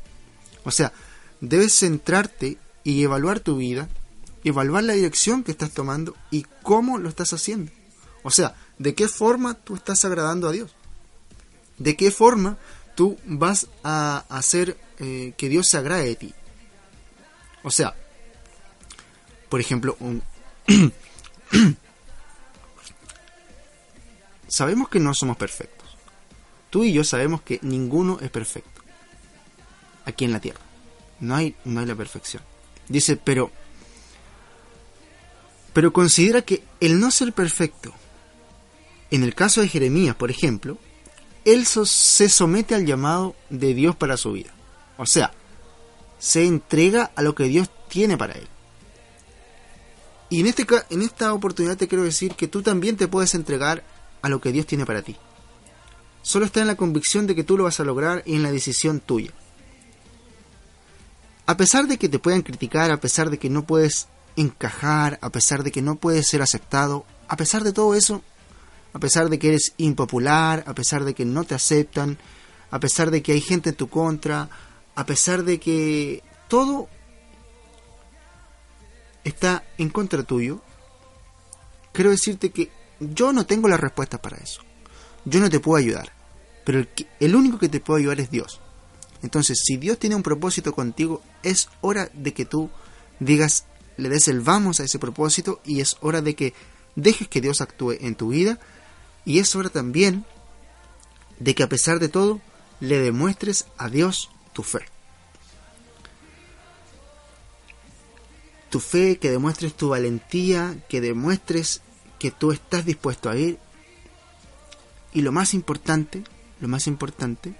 O 0.64 0.70
sea, 0.70 0.92
debes 1.40 1.79
centrarte 1.79 2.57
y 2.83 3.03
evaluar 3.03 3.40
tu 3.40 3.57
vida, 3.57 3.88
evaluar 4.42 4.85
la 4.85 4.94
dirección 4.94 5.42
que 5.42 5.53
estás 5.53 5.70
tomando 5.70 6.16
y 6.31 6.46
cómo 6.62 6.98
lo 6.98 7.11
estás 7.11 7.35
haciendo. 7.35 7.72
O 8.22 8.31
sea, 8.31 8.55
de 8.79 8.94
qué 8.94 9.09
forma 9.09 9.55
tú 9.55 9.74
estás 9.74 10.05
agradando 10.05 10.48
a 10.48 10.53
Dios. 10.53 10.74
De 11.79 11.96
qué 11.96 12.11
forma 12.11 12.57
tú 12.94 13.18
vas 13.27 13.68
a 13.83 14.24
hacer 14.29 14.79
eh, 14.98 15.35
que 15.37 15.48
Dios 15.48 15.66
se 15.70 15.77
agrade 15.77 16.05
de 16.05 16.14
ti. 16.14 16.35
O 17.64 17.70
sea, 17.70 17.94
por 19.48 19.61
ejemplo, 19.61 19.96
un... 19.98 20.22
sabemos 24.48 24.88
que 24.88 25.00
no 25.00 25.14
somos 25.14 25.37
perfectos. 25.37 25.88
Tú 26.70 26.85
y 26.85 26.92
yo 26.92 27.03
sabemos 27.05 27.42
que 27.42 27.59
ninguno 27.62 28.18
es 28.20 28.31
perfecto. 28.31 28.83
Aquí 30.05 30.24
en 30.24 30.33
la 30.33 30.40
tierra. 30.40 30.61
No 31.20 31.35
hay, 31.37 31.57
no 31.64 31.81
hay 31.81 31.87
la 31.87 31.94
perfección. 31.94 32.42
Dice, 32.88 33.16
pero... 33.16 33.50
Pero 35.72 35.92
considera 35.92 36.42
que 36.42 36.62
el 36.81 37.00
no 37.00 37.11
ser 37.11 37.33
perfecto, 37.33 37.92
en 39.11 39.24
el 39.24 39.35
caso 39.35 39.61
de 39.61 39.68
Jeremías, 39.68 40.14
por 40.14 40.31
ejemplo, 40.31 40.79
él 41.44 41.66
se 41.66 42.29
somete 42.29 42.74
al 42.74 42.87
llamado 42.87 43.35
de 43.50 43.74
Dios 43.74 43.96
para 43.96 44.16
su 44.16 44.33
vida. 44.33 44.53
O 44.96 45.07
sea, 45.07 45.33
se 46.24 46.46
entrega 46.46 47.10
a 47.16 47.20
lo 47.20 47.34
que 47.34 47.44
Dios 47.44 47.68
tiene 47.87 48.16
para 48.16 48.32
él. 48.32 48.48
Y 50.30 50.40
en, 50.40 50.46
este, 50.46 50.66
en 50.88 51.02
esta 51.02 51.34
oportunidad 51.34 51.76
te 51.76 51.87
quiero 51.87 52.02
decir 52.02 52.34
que 52.34 52.48
tú 52.48 52.62
también 52.62 52.96
te 52.96 53.08
puedes 53.08 53.34
entregar 53.34 53.84
a 54.22 54.30
lo 54.30 54.40
que 54.40 54.50
Dios 54.50 54.64
tiene 54.64 54.87
para 54.87 55.02
ti. 55.02 55.16
Solo 56.22 56.46
está 56.46 56.62
en 56.62 56.66
la 56.66 56.76
convicción 56.76 57.26
de 57.26 57.34
que 57.34 57.44
tú 57.44 57.58
lo 57.58 57.64
vas 57.64 57.78
a 57.78 57.84
lograr 57.84 58.22
y 58.24 58.37
en 58.37 58.42
la 58.42 58.50
decisión 58.50 59.00
tuya. 59.00 59.32
A 61.44 61.58
pesar 61.58 61.88
de 61.88 61.98
que 61.98 62.08
te 62.08 62.18
puedan 62.18 62.40
criticar, 62.40 62.90
a 62.90 63.00
pesar 63.00 63.28
de 63.28 63.38
que 63.38 63.50
no 63.50 63.66
puedes 63.66 64.08
encajar, 64.34 65.18
a 65.20 65.28
pesar 65.28 65.62
de 65.62 65.72
que 65.72 65.82
no 65.82 65.96
puedes 65.96 66.26
ser 66.26 66.40
aceptado, 66.40 67.04
a 67.28 67.37
pesar 67.37 67.64
de 67.64 67.74
todo 67.74 67.94
eso, 67.94 68.22
a 68.94 68.98
pesar 68.98 69.28
de 69.28 69.38
que 69.38 69.48
eres 69.48 69.74
impopular, 69.76 70.64
a 70.66 70.74
pesar 70.74 71.04
de 71.04 71.12
que 71.12 71.26
no 71.26 71.44
te 71.44 71.54
aceptan, 71.54 72.16
a 72.70 72.80
pesar 72.80 73.10
de 73.10 73.22
que 73.22 73.32
hay 73.32 73.42
gente 73.42 73.68
en 73.68 73.76
tu 73.76 73.90
contra, 73.90 74.48
a 74.94 75.07
pesar 75.07 75.44
de 75.44 75.59
que 75.59 76.22
todo 76.48 76.88
está 79.24 79.64
en 79.78 79.88
contra 79.88 80.22
tuyo, 80.22 80.61
quiero 81.92 82.11
decirte 82.11 82.50
que 82.50 82.70
yo 83.00 83.33
no 83.33 83.46
tengo 83.46 83.68
la 83.68 83.76
respuesta 83.76 84.20
para 84.20 84.37
eso. 84.37 84.62
Yo 85.24 85.40
no 85.40 85.50
te 85.50 85.61
puedo 85.61 85.78
ayudar. 85.78 86.12
Pero 86.64 86.87
el, 87.20 87.37
único 87.37 87.59
que 87.59 87.68
te 87.68 87.80
puede 87.80 88.02
ayudar 88.02 88.20
es 88.20 88.30
Dios. 88.30 88.61
Entonces, 89.22 89.61
si 89.64 89.76
Dios 89.76 89.98
tiene 89.98 90.16
un 90.16 90.22
propósito 90.22 90.72
contigo, 90.72 91.22
es 91.42 91.68
hora 91.80 92.11
de 92.12 92.33
que 92.33 92.44
tú 92.44 92.70
digas, 93.20 93.64
le 93.96 94.09
des 94.09 94.28
el 94.28 94.40
vamos 94.40 94.80
a 94.80 94.85
ese 94.85 94.98
propósito 94.98 95.61
y 95.64 95.80
es 95.80 95.96
hora 96.00 96.20
de 96.20 96.35
que 96.35 96.54
dejes 96.94 97.28
que 97.28 97.40
Dios 97.40 97.61
actúe 97.61 97.92
en 98.00 98.14
tu 98.14 98.28
vida 98.28 98.59
y 99.24 99.38
es 99.38 99.54
hora 99.57 99.70
también 99.70 100.24
de 101.38 101.54
que 101.54 101.62
a 101.62 101.68
pesar 101.68 101.98
de 102.00 102.09
todo 102.09 102.40
le 102.80 102.98
demuestres 102.98 103.66
a 103.78 103.88
Dios 103.88 104.30
tu 104.54 104.62
fe. 104.62 104.80
Tu 108.70 108.80
fe, 108.80 109.18
que 109.18 109.30
demuestres 109.30 109.74
tu 109.74 109.90
valentía, 109.90 110.76
que 110.88 111.02
demuestres 111.02 111.82
que 112.18 112.30
tú 112.30 112.52
estás 112.52 112.86
dispuesto 112.86 113.28
a 113.28 113.36
ir. 113.36 113.58
Y 115.12 115.20
lo 115.20 115.30
más 115.30 115.52
importante, 115.52 116.24
lo 116.60 116.68
más 116.68 116.86
importante, 116.86 117.54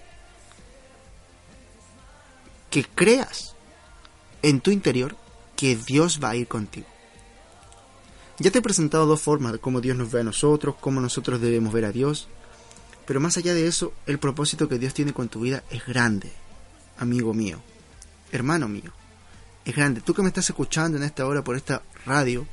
que 2.71 2.85
creas 2.85 3.55
en 4.43 4.61
tu 4.61 4.71
interior 4.71 5.17
que 5.57 5.77
Dios 5.77 6.19
va 6.23 6.31
a 6.31 6.37
ir 6.37 6.49
contigo. 6.49 6.87
Ya 8.39 8.51
te 8.51 8.59
he 8.59 8.63
presentado 8.63 9.07
dos 9.07 9.23
formas 9.23 9.53
de 9.53 9.59
cómo 9.61 9.81
Dios 9.81 9.97
nos 9.97 10.11
ve 10.11 10.21
a 10.21 10.25
nosotros, 10.25 10.75
cómo 10.81 11.01
nosotros 11.01 11.41
debemos 11.41 11.73
ver 11.73 11.85
a 11.85 11.93
Dios. 11.93 12.27
Pero 13.07 13.21
más 13.21 13.37
allá 13.37 13.55
de 13.55 13.69
eso, 13.69 13.93
el 14.07 14.19
propósito 14.19 14.69
que 14.69 14.79
Dios 14.79 14.95
tiene 14.95 15.13
con 15.13 15.29
tu 15.29 15.41
vida 15.41 15.63
es 15.71 15.87
grande, 15.87 16.33
amigo 16.99 17.35
mío, 17.35 17.61
hermano 18.33 18.69
mío. 18.69 18.93
Es 19.65 19.75
grande. 19.75 20.01
Tú 20.01 20.13
que 20.15 20.23
me 20.23 20.29
estás 20.29 20.49
escuchando 20.51 20.99
en 20.99 21.05
esta 21.05 21.27
hora 21.27 21.43
por 21.43 21.57
esta 21.57 21.83
radio, 22.05 22.47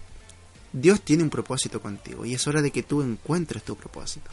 Dios 0.71 1.01
tiene 1.01 1.23
un 1.23 1.29
propósito 1.29 1.81
contigo 1.81 2.25
y 2.25 2.33
es 2.33 2.47
hora 2.47 2.61
de 2.61 2.71
que 2.71 2.83
tú 2.83 3.01
encuentres 3.01 3.63
tu 3.63 3.75
propósito. 3.75 4.31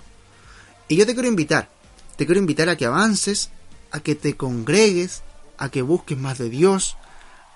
Y 0.86 0.96
yo 0.96 1.04
te 1.04 1.14
quiero 1.14 1.28
invitar, 1.28 1.70
te 2.16 2.24
quiero 2.24 2.40
invitar 2.40 2.68
a 2.68 2.76
que 2.76 2.86
avances, 2.86 3.50
a 3.90 4.00
que 4.00 4.14
te 4.14 4.36
congregues, 4.36 5.22
a 5.58 5.70
que 5.70 5.82
busques 5.82 6.16
más 6.16 6.38
de 6.38 6.48
Dios, 6.48 6.96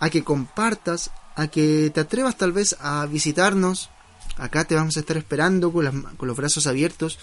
a 0.00 0.10
que 0.10 0.24
compartas, 0.24 1.10
a 1.36 1.48
que 1.48 1.90
te 1.94 2.00
atrevas 2.00 2.36
tal 2.36 2.52
vez 2.52 2.76
a 2.80 3.06
visitarnos. 3.06 3.90
Acá 4.36 4.64
te 4.64 4.74
vamos 4.74 4.96
a 4.96 5.00
estar 5.00 5.16
esperando 5.16 5.72
con, 5.72 6.16
los 6.20 6.36
brazos 6.36 6.66
abiertos 6.66 7.18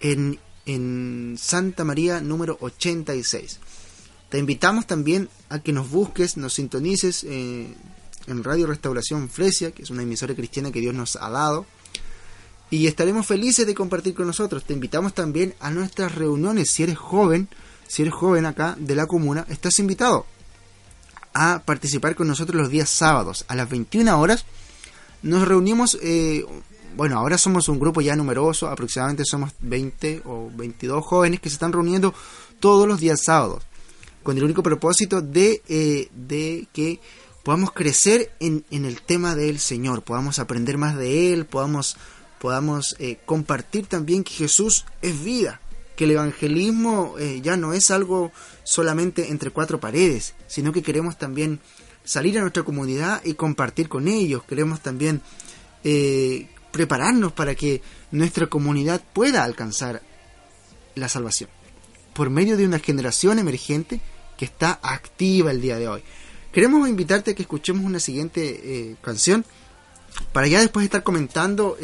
en, 0.00 0.38
Santa 1.38 1.84
María 1.84 2.22
número 2.22 2.56
86. 2.60 3.60
Te 4.34 4.40
invitamos 4.40 4.88
también 4.88 5.28
a 5.48 5.60
que 5.60 5.72
nos 5.72 5.90
busques, 5.90 6.36
nos 6.36 6.54
sintonices 6.54 7.22
eh, 7.22 7.72
en 8.26 8.42
Radio 8.42 8.66
Restauración 8.66 9.28
Fresia, 9.28 9.70
que 9.70 9.84
es 9.84 9.90
una 9.90 10.02
emisora 10.02 10.34
cristiana 10.34 10.72
que 10.72 10.80
Dios 10.80 10.92
nos 10.92 11.14
ha 11.14 11.30
dado. 11.30 11.66
Y 12.68 12.88
estaremos 12.88 13.28
felices 13.28 13.64
de 13.64 13.76
compartir 13.76 14.12
con 14.12 14.26
nosotros. 14.26 14.64
Te 14.64 14.72
invitamos 14.72 15.14
también 15.14 15.54
a 15.60 15.70
nuestras 15.70 16.16
reuniones. 16.16 16.68
Si 16.68 16.82
eres 16.82 16.98
joven, 16.98 17.48
si 17.86 18.02
eres 18.02 18.12
joven 18.12 18.44
acá 18.44 18.74
de 18.76 18.96
la 18.96 19.06
comuna, 19.06 19.46
estás 19.48 19.78
invitado 19.78 20.26
a 21.32 21.62
participar 21.64 22.16
con 22.16 22.26
nosotros 22.26 22.60
los 22.60 22.70
días 22.70 22.90
sábados 22.90 23.44
a 23.46 23.54
las 23.54 23.70
21 23.70 24.20
horas. 24.20 24.46
Nos 25.22 25.46
reunimos, 25.46 25.96
eh, 26.02 26.44
bueno, 26.96 27.20
ahora 27.20 27.38
somos 27.38 27.68
un 27.68 27.78
grupo 27.78 28.00
ya 28.00 28.16
numeroso, 28.16 28.66
aproximadamente 28.66 29.24
somos 29.24 29.52
20 29.60 30.22
o 30.24 30.50
22 30.52 31.04
jóvenes 31.04 31.38
que 31.38 31.50
se 31.50 31.54
están 31.54 31.72
reuniendo 31.72 32.12
todos 32.58 32.88
los 32.88 32.98
días 32.98 33.20
sábados, 33.22 33.62
con 34.24 34.38
el 34.38 34.42
único 34.42 34.62
propósito 34.62 35.20
de, 35.20 35.62
eh, 35.68 36.08
de 36.12 36.66
que 36.72 36.98
podamos 37.44 37.72
crecer 37.72 38.32
en, 38.40 38.64
en, 38.70 38.86
el 38.86 39.02
tema 39.02 39.36
del 39.36 39.60
Señor, 39.60 40.02
podamos 40.02 40.38
aprender 40.38 40.78
más 40.78 40.96
de 40.96 41.32
Él, 41.32 41.44
podamos, 41.44 41.96
podamos 42.40 42.96
eh, 42.98 43.18
compartir 43.26 43.86
también 43.86 44.24
que 44.24 44.32
Jesús 44.32 44.86
es 45.02 45.22
vida, 45.22 45.60
que 45.94 46.04
el 46.04 46.12
evangelismo 46.12 47.16
eh, 47.18 47.40
ya 47.42 47.58
no 47.58 47.74
es 47.74 47.90
algo 47.90 48.32
solamente 48.64 49.30
entre 49.30 49.50
cuatro 49.50 49.78
paredes, 49.78 50.34
sino 50.48 50.72
que 50.72 50.82
queremos 50.82 51.18
también 51.18 51.60
salir 52.02 52.38
a 52.38 52.40
nuestra 52.40 52.62
comunidad 52.62 53.22
y 53.24 53.34
compartir 53.34 53.90
con 53.90 54.08
ellos, 54.08 54.42
queremos 54.44 54.80
también 54.80 55.22
prepararnos 56.72 57.32
para 57.32 57.54
que 57.54 57.82
nuestra 58.10 58.46
comunidad 58.46 59.02
pueda 59.12 59.44
alcanzar 59.44 60.00
la 60.94 61.10
salvación. 61.10 61.50
Por 62.14 62.30
medio 62.30 62.56
de 62.56 62.64
una 62.64 62.78
generación 62.78 63.38
emergente 63.38 64.00
está 64.44 64.78
activa 64.82 65.50
el 65.50 65.60
día 65.60 65.78
de 65.78 65.88
hoy. 65.88 66.02
Queremos 66.52 66.88
invitarte 66.88 67.32
a 67.32 67.34
que 67.34 67.42
escuchemos 67.42 67.84
una 67.84 67.98
siguiente 67.98 68.60
eh, 68.62 68.96
canción 69.02 69.44
para 70.32 70.46
ya 70.46 70.60
después 70.60 70.84
estar 70.84 71.02
comentando 71.02 71.76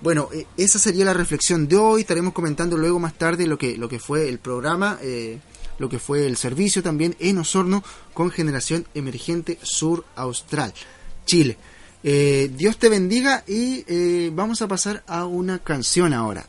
bueno, 0.00 0.28
eh, 0.32 0.46
esa 0.56 0.78
sería 0.78 1.04
la 1.04 1.14
reflexión 1.14 1.66
de 1.66 1.76
hoy. 1.76 2.02
Estaremos 2.02 2.32
comentando 2.32 2.76
luego 2.76 2.98
más 2.98 3.14
tarde 3.14 3.46
lo 3.46 3.58
que, 3.58 3.76
lo 3.76 3.88
que 3.88 3.98
fue 3.98 4.28
el 4.28 4.38
programa, 4.38 4.98
eh, 5.02 5.38
lo 5.78 5.88
que 5.88 5.98
fue 5.98 6.26
el 6.26 6.36
servicio 6.36 6.82
también 6.82 7.16
en 7.18 7.38
Osorno 7.38 7.82
con 8.14 8.30
Generación 8.30 8.86
Emergente 8.94 9.58
Sur 9.62 10.04
Austral, 10.14 10.72
Chile. 11.24 11.56
Eh, 12.04 12.50
Dios 12.54 12.78
te 12.78 12.88
bendiga 12.88 13.42
y 13.46 14.30
vamos 14.30 14.62
a 14.62 14.68
pasar 14.68 15.02
a 15.08 15.24
una 15.24 15.58
canción 15.58 16.12
ahora. 16.14 16.46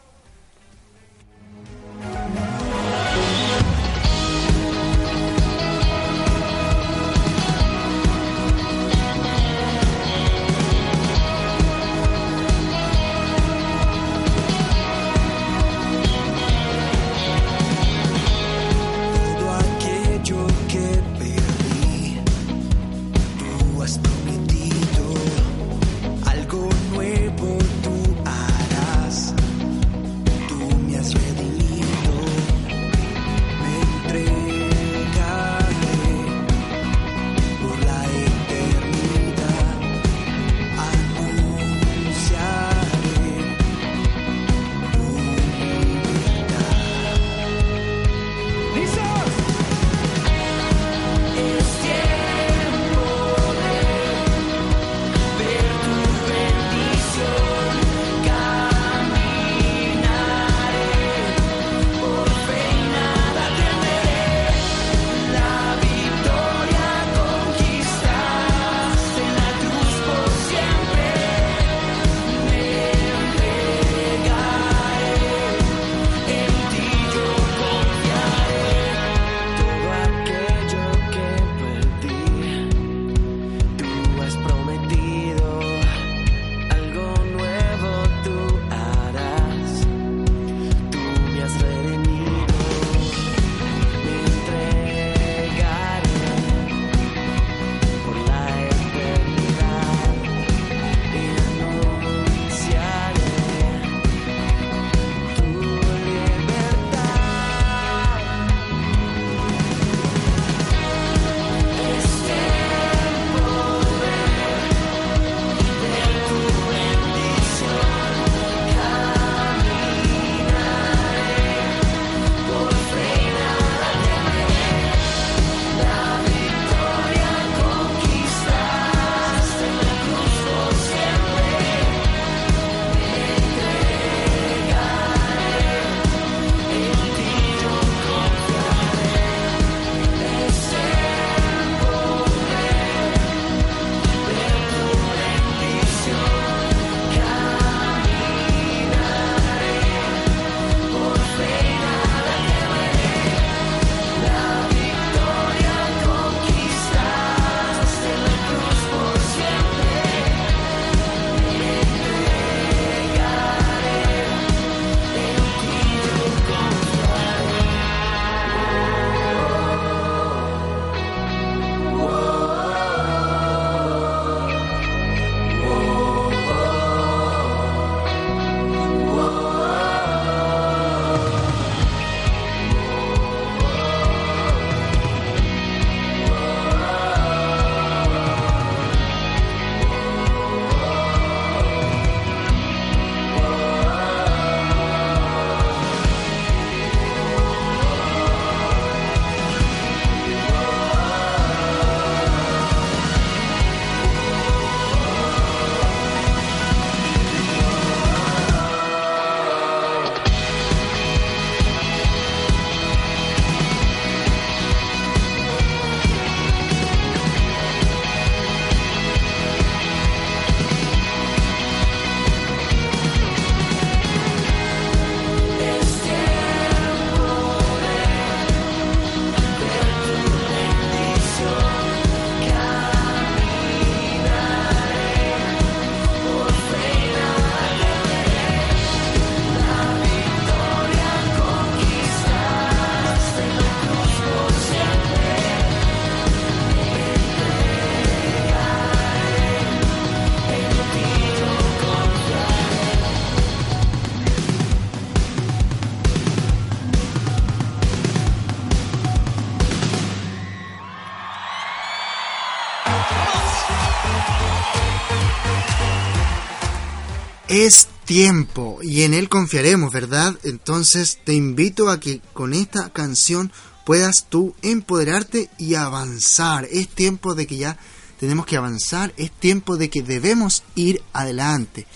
Es 267.49 267.87
tiempo 268.05 268.79
y 268.81 269.03
en 269.03 269.13
él 269.13 269.27
confiaremos, 269.27 269.91
¿verdad? 269.91 270.37
Entonces 270.43 271.19
te 271.25 271.33
invito 271.33 271.89
a 271.89 271.99
que 271.99 272.21
con 272.33 272.53
esta 272.53 272.89
canción 272.91 273.51
puedas 273.85 274.27
tú 274.29 274.55
empoderarte 274.61 275.49
y 275.57 275.73
avanzar. 275.75 276.67
Es 276.71 276.87
tiempo 276.87 277.35
de 277.35 277.47
que 277.47 277.57
ya 277.57 277.77
tenemos 278.19 278.45
que 278.45 278.55
avanzar, 278.55 279.13
es 279.17 279.31
tiempo 279.31 279.77
de 279.77 279.89
que 279.89 280.03
debemos 280.03 280.63
ir 280.75 281.01
adelante. 281.11 281.87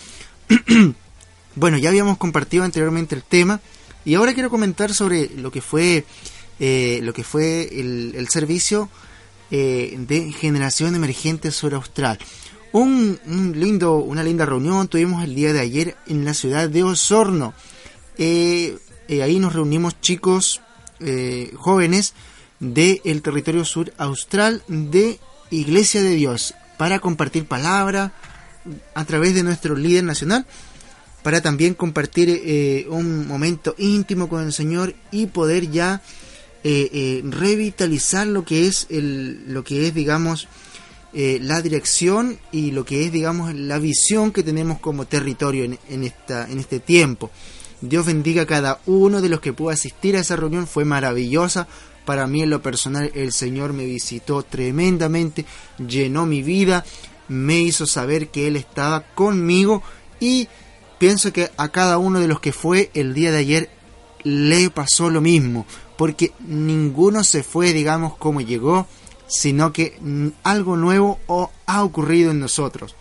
bueno, 1.56 1.78
ya 1.78 1.90
habíamos 1.90 2.18
compartido 2.18 2.64
anteriormente 2.64 3.16
el 3.16 3.24
tema 3.24 3.62
y 4.06 4.16
ahora 4.16 4.34
quiero 4.34 4.50
comentar 4.50 4.94
sobre 4.94 5.30
lo 5.36 5.52
que 5.52 5.62
fue 5.62 6.04
eh, 6.60 7.00
lo 7.04 7.14
que 7.14 7.24
fue 7.24 7.70
el, 7.80 8.28
servicio 8.30 8.90
eh, 9.52 9.96
de 9.98 10.32
generación 10.32 10.96
emergente 10.96 11.52
sur 11.52 11.76
austral. 11.76 12.18
Un, 12.74 13.20
lindo, 13.56 13.98
una 13.98 14.24
linda 14.24 14.46
reunión 14.46 14.88
tuvimos 14.88 15.24
el 15.24 15.36
día 15.36 15.54
de 15.54 15.62
ayer 15.62 15.96
en 16.08 16.26
la 16.26 16.34
ciudad 16.34 16.68
de 16.68 16.84
Osorno. 16.84 17.54
Eh, 18.18 18.78
ahí 19.10 19.40
nos 19.40 19.54
reunimos 19.54 20.00
chicos 20.02 20.62
jóvenes 21.56 22.14
del 22.60 23.22
territorio 23.22 23.66
sur 23.66 23.94
austral 23.98 24.64
de 24.68 25.20
Iglesia 25.50 26.02
de 26.02 26.16
Dios 26.16 26.56
para 26.78 27.00
compartir 27.00 27.46
palabra 27.46 28.14
a 28.96 29.06
través 29.06 29.36
de 29.36 29.44
nuestro 29.44 29.76
líder 29.76 30.04
nacional 30.04 30.46
para 31.24 31.42
también 31.42 31.74
compartir 31.74 32.30
eh, 32.30 32.86
un 32.90 33.28
momento 33.28 33.76
íntimo 33.78 34.28
con 34.28 34.44
el 34.44 34.54
Señor 34.54 34.94
y 35.12 35.28
poder 35.28 35.72
ya 35.72 36.02
eh, 36.64 36.90
eh, 36.94 37.22
revitalizar 37.26 38.28
lo 38.28 38.46
que 38.46 38.68
es 38.68 38.88
el, 38.90 39.46
lo 39.48 39.64
que 39.64 39.88
es 39.88 39.94
digamos 39.94 40.48
la 41.14 41.62
dirección 41.62 42.40
y 42.52 42.72
lo 42.72 42.86
que 42.86 43.06
es 43.06 43.12
digamos 43.12 43.54
la 43.54 43.78
visión 43.78 44.32
que 44.32 44.42
tenemos 44.42 44.80
como 44.80 45.06
territorio 45.06 45.64
en, 45.64 45.78
en, 45.90 46.04
esta 46.04 46.50
en 46.50 46.60
este 46.60 46.80
tiempo. 46.80 47.30
Dios 47.82 48.06
bendiga 48.06 48.44
a 48.44 48.48
cada 48.48 48.80
uno 48.86 49.22
de 49.22 49.30
los 49.30 49.40
que 49.40 49.54
pudo 49.54 49.70
asistir 49.70 50.16
a 50.16 50.22
esa 50.22 50.36
reunión. 50.36 50.66
Fue 50.68 50.86
maravillosa. 50.86 51.68
Para 52.06 52.28
mí 52.28 52.42
en 52.42 52.50
lo 52.50 52.62
personal 52.62 53.12
el 53.14 53.32
Señor 53.32 53.74
me 53.74 53.86
visitó 53.86 54.44
tremendamente 54.44 55.46
llenó 55.88 56.26
mi 56.26 56.42
vida 56.42 56.84
me 57.28 57.60
hizo 57.60 57.86
saber 57.86 58.30
que 58.30 58.48
Él 58.48 58.56
estaba 58.56 59.02
conmigo 59.02 59.84
y 60.20 60.48
pienso 61.00 61.34
que 61.34 61.50
a 61.58 61.70
cada 61.70 61.98
uno 61.98 62.20
de 62.20 62.28
los 62.28 62.40
que 62.40 62.54
fue 62.54 62.92
el 62.94 63.14
día 63.14 63.32
de 63.32 63.38
ayer 63.38 63.70
le 64.24 64.70
pasó 64.70 65.10
lo 65.10 65.20
mismo, 65.20 65.66
porque 65.98 66.32
ninguno 66.40 67.24
se 67.24 67.44
fue, 67.44 67.74
digamos, 67.74 68.16
como 68.16 68.40
llegó, 68.40 68.88
sino 69.34 69.74
que 69.74 70.00
algo 70.44 70.78
nuevo 70.78 71.20
ha 71.66 71.84
ocurrido 71.84 72.32
en 72.32 72.40
nosotros. 72.40 72.96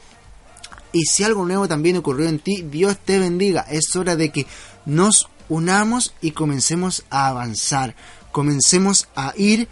Y 0.92 1.04
si 1.04 1.24
algo 1.24 1.44
nuevo 1.44 1.68
también 1.68 1.96
ocurrió 1.96 2.28
en 2.28 2.38
ti, 2.38 2.62
Dios 2.62 2.98
te 3.04 3.18
bendiga. 3.18 3.62
Es 3.62 3.94
hora 3.96 4.16
de 4.16 4.30
que 4.30 4.46
nos 4.86 5.28
unamos 5.48 6.14
y 6.20 6.32
comencemos 6.32 7.04
a 7.10 7.28
avanzar. 7.28 7.94
Comencemos 8.30 9.08
a 9.14 9.32
ir, 9.36 9.68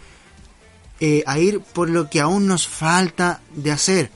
eh, 0.99 1.23
a 1.25 1.39
ir 1.39 1.61
por 1.61 1.89
lo 1.89 2.09
que 2.09 2.21
aún 2.21 2.47
nos 2.47 2.67
falta 2.67 3.41
de 3.55 3.71
hacer 3.71 4.11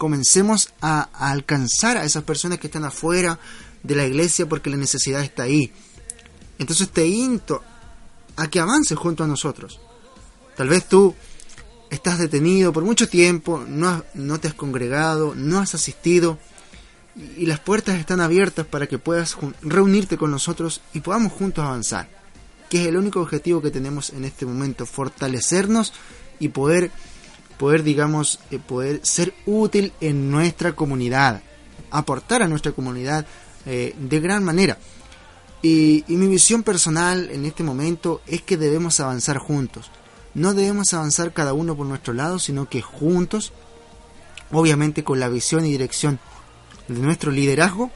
comencemos 0.00 0.72
a, 0.80 1.10
alcanzar 1.12 1.98
a 1.98 2.04
esas 2.06 2.24
personas 2.24 2.58
que 2.58 2.68
están 2.68 2.86
afuera 2.86 3.38
de 3.82 3.94
la 3.94 4.06
iglesia 4.06 4.48
porque 4.48 4.70
la 4.70 4.78
necesidad 4.78 5.20
está 5.20 5.42
ahí. 5.42 5.70
Entonces 6.58 6.88
te 6.88 7.06
insto 7.06 7.62
a 8.34 8.48
que 8.48 8.60
avances 8.60 8.96
junto 8.96 9.24
a 9.24 9.26
nosotros. 9.26 9.78
Tal 10.56 10.70
vez 10.70 10.88
tú 10.88 11.14
estás 11.90 12.18
detenido 12.18 12.72
por 12.72 12.84
mucho 12.84 13.08
tiempo, 13.08 13.64
no, 13.66 14.04
no 14.14 14.40
te 14.40 14.48
has 14.48 14.54
congregado, 14.54 15.34
no 15.34 15.58
has 15.58 15.74
asistido 15.74 16.38
y 17.36 17.46
las 17.46 17.60
puertas 17.60 17.98
están 17.98 18.20
abiertas 18.20 18.66
para 18.66 18.86
que 18.86 18.98
puedas 18.98 19.36
reunirte 19.62 20.16
con 20.16 20.30
nosotros 20.30 20.80
y 20.94 21.00
podamos 21.00 21.32
juntos 21.32 21.64
avanzar, 21.64 22.08
que 22.68 22.82
es 22.82 22.86
el 22.88 22.96
único 22.96 23.20
objetivo 23.20 23.60
que 23.60 23.70
tenemos 23.70 24.10
en 24.10 24.24
este 24.24 24.46
momento, 24.46 24.86
fortalecernos 24.86 25.92
y 26.38 26.48
poder 26.48 26.90
poder, 27.60 27.82
digamos, 27.82 28.40
eh, 28.50 28.58
poder 28.58 29.00
ser 29.02 29.34
útil 29.44 29.92
en 30.00 30.30
nuestra 30.30 30.72
comunidad, 30.72 31.42
aportar 31.90 32.42
a 32.42 32.48
nuestra 32.48 32.72
comunidad 32.72 33.26
eh, 33.66 33.94
de 34.00 34.18
gran 34.18 34.42
manera. 34.42 34.78
Y, 35.60 36.02
mi 36.08 36.26
visión 36.26 36.62
personal 36.62 37.28
en 37.30 37.44
este 37.44 37.62
momento 37.62 38.22
es 38.26 38.40
que 38.40 38.56
debemos 38.56 38.98
avanzar 38.98 39.36
juntos. 39.36 39.90
No 40.34 40.54
debemos 40.54 40.94
avanzar 40.94 41.32
cada 41.32 41.52
uno 41.52 41.76
por 41.76 41.86
nuestro 41.86 42.14
lado, 42.14 42.38
sino 42.38 42.68
que 42.68 42.82
juntos, 42.82 43.52
obviamente 44.52 45.04
con 45.04 45.20
la 45.20 45.28
visión 45.28 45.64
y 45.66 45.70
dirección 45.70 46.18
de 46.88 47.00
nuestro 47.00 47.30
liderazgo, 47.30 47.90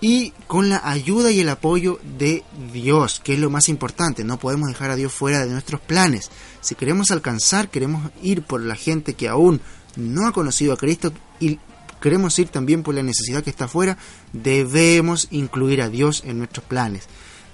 y 0.00 0.32
con 0.46 0.68
la 0.68 0.82
ayuda 0.84 1.30
y 1.30 1.40
el 1.40 1.48
apoyo 1.48 1.98
de 2.18 2.44
Dios, 2.72 3.22
que 3.24 3.34
es 3.34 3.38
lo 3.38 3.48
más 3.48 3.70
importante. 3.70 4.22
No 4.22 4.38
podemos 4.38 4.68
dejar 4.68 4.90
a 4.90 4.96
Dios 4.96 5.12
fuera 5.12 5.44
de 5.44 5.50
nuestros 5.50 5.80
planes. 5.80 6.30
Si 6.60 6.74
queremos 6.74 7.10
alcanzar, 7.10 7.70
queremos 7.70 8.10
ir 8.22 8.42
por 8.42 8.60
la 8.60 8.74
gente 8.74 9.14
que 9.14 9.28
aún 9.28 9.62
no 9.96 10.26
ha 10.26 10.32
conocido 10.32 10.74
a 10.74 10.76
Cristo 10.76 11.12
y 11.40 11.58
queremos 12.02 12.38
ir 12.38 12.48
también 12.48 12.82
por 12.82 12.94
la 12.94 13.02
necesidad 13.02 13.42
que 13.42 13.48
está 13.48 13.64
afuera, 13.64 13.96
debemos 14.34 15.28
incluir 15.30 15.80
a 15.80 15.88
Dios 15.88 16.22
en 16.26 16.36
nuestros 16.36 16.66
planes. 16.66 17.04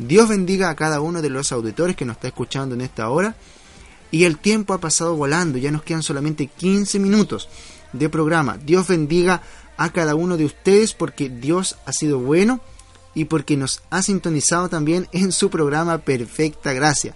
Dios 0.01 0.29
bendiga 0.29 0.71
a 0.71 0.75
cada 0.75 1.01
uno 1.01 1.23
de 1.23 1.31
los 1.31 1.53
auditores 1.53 1.95
que 1.95 2.05
nos 2.05 2.17
está 2.17 2.27
escuchando 2.27 2.75
en 2.75 2.81
esta 2.81 3.11
hora. 3.11 3.37
Y 4.11 4.25
el 4.25 4.39
tiempo 4.39 4.75
ha 4.75 4.81
pasado 4.81 5.17
volando, 5.17 5.59
ya 5.59 5.71
nos 5.71 5.83
quedan 5.83 6.03
solamente 6.03 6.47
15 6.47 6.99
minutos 6.99 7.49
de 7.93 8.09
programa. 8.09 8.59
Dios 8.59 8.89
bendiga 8.89 9.43
a 9.77 9.91
cada 9.93 10.15
uno 10.15 10.37
de 10.37 10.45
ustedes 10.45 10.95
porque 10.95 11.29
Dios 11.29 11.77
ha 11.87 11.93
sido 11.93 12.19
bueno 12.19 12.61
y 13.15 13.25
porque 13.25 13.57
nos 13.57 13.83
ha 13.91 14.03
sintonizado 14.03 14.69
también 14.69 15.09
en 15.13 15.33
su 15.33 15.51
programa 15.51 15.99
Perfecta 15.99 16.73
Gracia. 16.73 17.15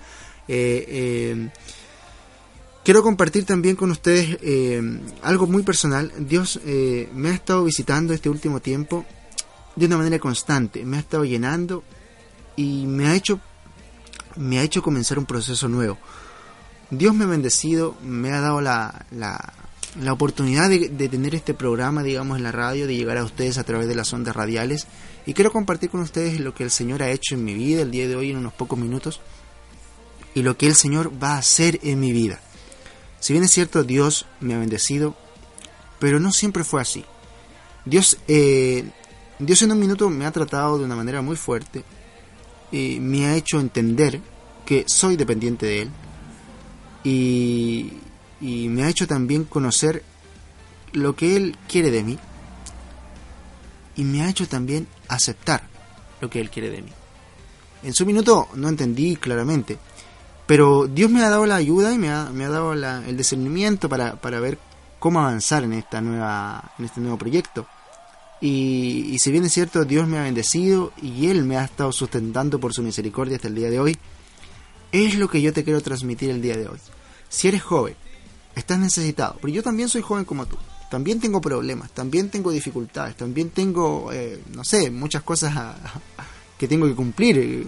Eh, 0.49 0.85
eh, 0.89 1.51
quiero 2.85 3.03
compartir 3.03 3.45
también 3.45 3.77
con 3.77 3.91
ustedes 3.91 4.39
eh, 4.43 4.83
algo 5.23 5.47
muy 5.47 5.63
personal. 5.63 6.13
Dios 6.19 6.61
me 6.65 7.31
ha 7.31 7.35
estado 7.35 7.65
visitando 7.65 8.13
este 8.13 8.29
último 8.29 8.61
tiempo 8.61 9.05
de 9.77 9.87
una 9.87 9.99
manera 9.99 10.19
constante. 10.19 10.85
Me 10.85 10.97
ha 10.97 11.01
estado 11.01 11.25
llenando 11.25 11.85
y 12.57 12.87
me 12.87 13.07
ha 13.09 13.15
hecho 13.15 13.41
me 14.37 14.59
ha 14.59 14.63
hecho 14.63 14.83
comenzar 14.83 15.19
un 15.19 15.27
proceso 15.27 15.69
nuevo. 15.69 15.97
Dios 16.99 17.15
me 17.15 17.25
ha 17.25 17.29
bendecido, 17.29 17.97
me 18.03 18.33
ha 18.33 18.41
dado 18.41 18.61
la, 18.61 19.07
la 20.01 20.13
oportunidad 20.13 20.69
de, 20.69 21.09
tener 21.09 21.35
este 21.35 21.55
programa, 21.55 22.03
digamos, 22.03 22.37
en 22.37 22.43
la 22.43 22.53
radio, 22.53 22.87
de 22.87 22.97
llegar 22.97 23.17
a 23.19 23.25
ustedes 23.25 23.59
a 23.59 23.65
través 23.65 23.87
de 23.87 23.95
las 23.95 24.13
ondas 24.13 24.35
radiales. 24.35 24.87
Y 25.27 25.35
quiero 25.35 25.53
compartir 25.53 25.91
con 25.91 26.01
ustedes 26.01 26.41
lo 26.41 26.55
que 26.55 26.65
el 26.65 26.71
Señor 26.71 27.03
ha 27.03 27.11
hecho 27.11 27.35
en 27.35 27.45
mi 27.45 27.55
vida 27.55 27.83
el 27.83 27.91
día 27.91 28.09
de 28.09 28.17
hoy 28.17 28.31
en 28.31 28.37
unos 28.37 28.53
pocos 28.53 28.79
minutos 28.79 29.21
y 30.35 30.43
lo 30.43 30.57
que 30.57 30.67
el 30.67 30.75
Señor 30.75 31.13
va 31.23 31.35
a 31.35 31.39
hacer 31.39 31.79
en 31.83 32.01
mi 32.01 32.13
vida. 32.13 32.41
Si 33.21 33.33
bien 33.33 33.45
es 33.45 33.53
cierto, 33.53 33.85
Dios 33.85 34.27
me 34.41 34.55
ha 34.55 34.59
bendecido, 34.59 35.15
pero 35.99 36.19
no 36.19 36.33
siempre 36.33 36.65
fue 36.65 36.83
así. 36.83 37.05
Dios, 37.85 38.19
eh, 38.27 38.91
Dios 39.39 39.63
en 39.63 39.73
un 39.73 39.79
minuto 39.79 40.11
me 40.11 40.27
ha 40.27 40.33
tratado 40.33 40.79
de 40.79 40.85
una 40.85 40.97
manera 40.97 41.23
muy 41.23 41.37
fuerte 41.37 41.85
y 42.73 42.99
me 43.01 43.27
ha 43.27 43.37
hecho 43.37 43.61
entender 43.61 44.21
que 44.67 44.85
soy 44.89 45.17
dependiente 45.17 45.67
de 45.67 45.83
Él. 45.83 45.91
Y, 47.05 47.93
me 48.41 48.83
ha 48.83 48.89
hecho 48.89 49.07
también 49.07 49.45
conocer 49.45 50.03
lo 50.93 51.15
que 51.15 51.37
Él 51.37 51.57
quiere 51.69 51.91
de 51.91 52.03
mí 52.03 52.19
y 53.97 54.05
me 54.05 54.23
ha 54.23 54.29
hecho 54.29 54.47
también 54.49 54.87
aceptar 55.09 55.63
lo 56.21 56.29
que 56.29 56.41
Él 56.41 56.51
quiere 56.51 56.71
de 56.71 56.83
mí. 56.83 56.91
En 57.83 57.95
su 57.95 58.05
minuto 58.05 58.49
no 58.55 58.69
entendí 58.69 59.17
claramente, 59.17 59.79
pero 60.47 60.87
Dios 60.87 61.11
me 61.11 61.23
ha 61.23 61.31
dado 61.31 61.47
la 61.47 61.57
ayuda 61.57 61.93
y 61.93 61.99
me 61.99 62.11
ha, 62.11 62.31
me 62.31 62.45
ha 62.45 62.51
dado 62.51 62.73
el 62.73 63.17
discernimiento 63.17 63.89
para, 63.89 64.17
para, 64.17 64.41
ver 64.41 64.59
cómo 64.99 65.21
avanzar 65.21 65.65
en, 65.65 65.75
esta 65.75 66.01
nueva, 66.01 66.73
en 66.79 66.85
este 66.87 67.01
nuevo 67.01 67.19
proyecto. 67.19 67.67
Y 68.41 69.17
si 69.21 69.31
bien 69.31 69.45
es 69.45 69.53
cierto, 69.53 69.85
Dios 69.85 70.07
me 70.07 70.19
ha 70.19 70.23
bendecido 70.25 70.93
y 71.01 71.29
Él 71.29 71.45
me 71.45 71.57
ha 71.57 71.65
estado 71.65 71.93
sustentando 71.93 72.61
por 72.61 72.75
su 72.75 72.83
misericordia 72.83 73.37
hasta 73.37 73.49
el 73.49 73.55
día 73.55 73.71
de 73.71 73.81
hoy, 73.81 73.99
es 74.95 75.17
lo 75.17 75.29
que 75.29 75.43
yo 75.43 75.53
te 75.53 75.65
quiero 75.65 75.81
transmitir 75.81 76.31
el 76.31 76.41
día 76.41 76.57
de 76.57 76.69
hoy. 76.69 76.79
Si 77.29 77.49
eres 77.49 77.63
joven, 77.63 77.97
estás 78.55 78.79
necesitado. 78.79 79.37
Pero 79.41 79.53
yo 79.53 79.63
también 79.63 79.89
soy 79.89 80.03
joven 80.03 80.25
como 80.25 80.47
tú. 80.47 80.57
También 80.89 81.19
tengo 81.19 81.41
problemas, 81.41 81.91
también 81.91 82.31
tengo 82.31 82.53
dificultades, 82.53 83.17
también 83.17 83.51
tengo, 83.51 84.13
eh, 84.13 84.41
no 84.55 84.63
sé, 84.63 84.93
muchas 84.93 85.25
cosas 85.25 85.75
que 86.59 86.69
tengo 86.69 86.87
que 86.87 86.95
cumplir 86.95 87.39
eh, 87.39 87.67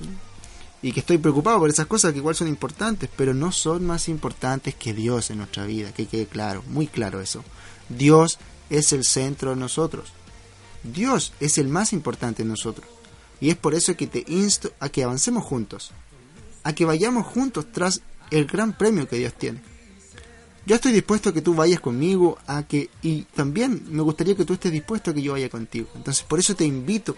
y 0.83 0.93
que 0.93 1.01
estoy 1.01 1.19
preocupado 1.19 1.59
por 1.59 1.69
esas 1.69 1.87
cosas 1.87 2.13
que 2.13 2.19
igual 2.19 2.37
son 2.37 2.47
importantes, 2.47 3.11
pero 3.17 3.35
no 3.35 3.51
son 3.51 3.85
más 3.85 4.09
importantes 4.09 4.77
que 4.77 4.95
Dios 4.95 5.31
en 5.31 5.39
nuestra 5.39 5.67
vida, 5.67 5.93
que 5.93 6.07
quede 6.07 6.27
claro, 6.27 6.63
muy 6.69 6.87
claro 6.87 7.21
eso. 7.21 7.43
Dios 7.89 8.39
es 8.71 8.93
el 8.93 9.05
centro 9.05 9.51
de 9.51 9.57
nosotros. 9.57 10.13
Dios 10.85 11.33
es 11.41 11.59
el 11.59 11.67
más 11.67 11.93
importante 11.93 12.43
en 12.43 12.49
nosotros. 12.49 12.87
Y 13.41 13.51
es 13.51 13.57
por 13.57 13.75
eso 13.75 13.97
que 13.97 14.07
te 14.07 14.25
insto 14.29 14.71
a 14.79 14.89
que 14.89 15.03
avancemos 15.03 15.45
juntos, 15.45 15.91
a 16.67 16.73
que 16.75 16.85
vayamos 16.85 17.27
juntos 17.27 17.67
tras 17.73 18.01
el 18.31 18.47
gran 18.47 18.73
premio 18.77 19.07
que 19.09 19.17
Dios 19.19 19.35
tiene. 19.35 19.61
Yo 20.67 20.75
estoy 20.75 20.91
dispuesto 20.91 21.29
a 21.29 21.33
que 21.33 21.43
tú 21.43 21.55
vayas 21.55 21.79
conmigo, 21.79 22.39
a 22.49 22.65
que 22.65 22.91
y 23.03 23.23
también 23.35 23.85
me 23.89 24.03
gustaría 24.03 24.35
que 24.35 24.45
tú 24.45 24.55
estés 24.55 24.73
dispuesto 24.73 25.11
a 25.11 25.15
que 25.15 25.23
yo 25.23 25.33
vaya 25.33 25.49
contigo. 25.49 25.87
Entonces, 25.95 26.25
por 26.25 26.41
eso 26.41 26.57
te 26.57 26.65
invito 26.65 27.15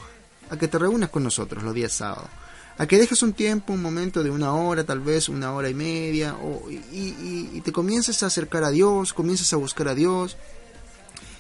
a 0.50 0.58
que 0.58 0.68
te 0.68 0.78
reúnas 0.78 1.08
con 1.08 1.22
nosotros 1.24 1.62
los 1.62 1.72
días 1.74 1.92
sábados. 1.94 2.28
A 2.76 2.86
que 2.86 2.98
dejes 2.98 3.22
un 3.22 3.32
tiempo, 3.32 3.72
un 3.72 3.80
momento 3.82 4.22
de 4.22 4.30
una 4.30 4.52
hora, 4.52 4.84
tal 4.84 5.00
vez 5.00 5.30
una 5.30 5.52
hora 5.54 5.70
y 5.70 5.74
media, 5.74 6.36
o, 6.36 6.70
y, 6.70 6.74
y- 6.76 7.50
y 7.54 7.60
te 7.62 7.72
comiences 7.72 8.22
a 8.22 8.26
acercar 8.26 8.64
a 8.64 8.70
Dios, 8.70 9.14
comiences 9.14 9.50
a 9.54 9.56
buscar 9.56 9.88
a 9.88 9.94
Dios. 9.94 10.36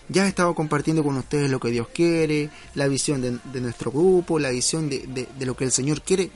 Ya 0.08 0.24
he 0.24 0.28
estado 0.28 0.54
compartiendo 0.54 1.04
con 1.04 1.16
ustedes 1.18 1.50
lo 1.50 1.60
que 1.60 1.68
Dios 1.70 1.88
quiere, 1.94 2.48
la 2.74 2.88
visión 2.88 3.20
de, 3.20 3.38
de 3.52 3.60
nuestro 3.60 3.90
grupo, 3.92 4.38
la 4.38 4.48
visión 4.48 4.88
de, 4.88 5.00
de- 5.06 5.28
de 5.38 5.46
lo 5.46 5.54
que 5.54 5.64
el 5.64 5.72
Señor 5.72 6.00
quiere. 6.00 6.30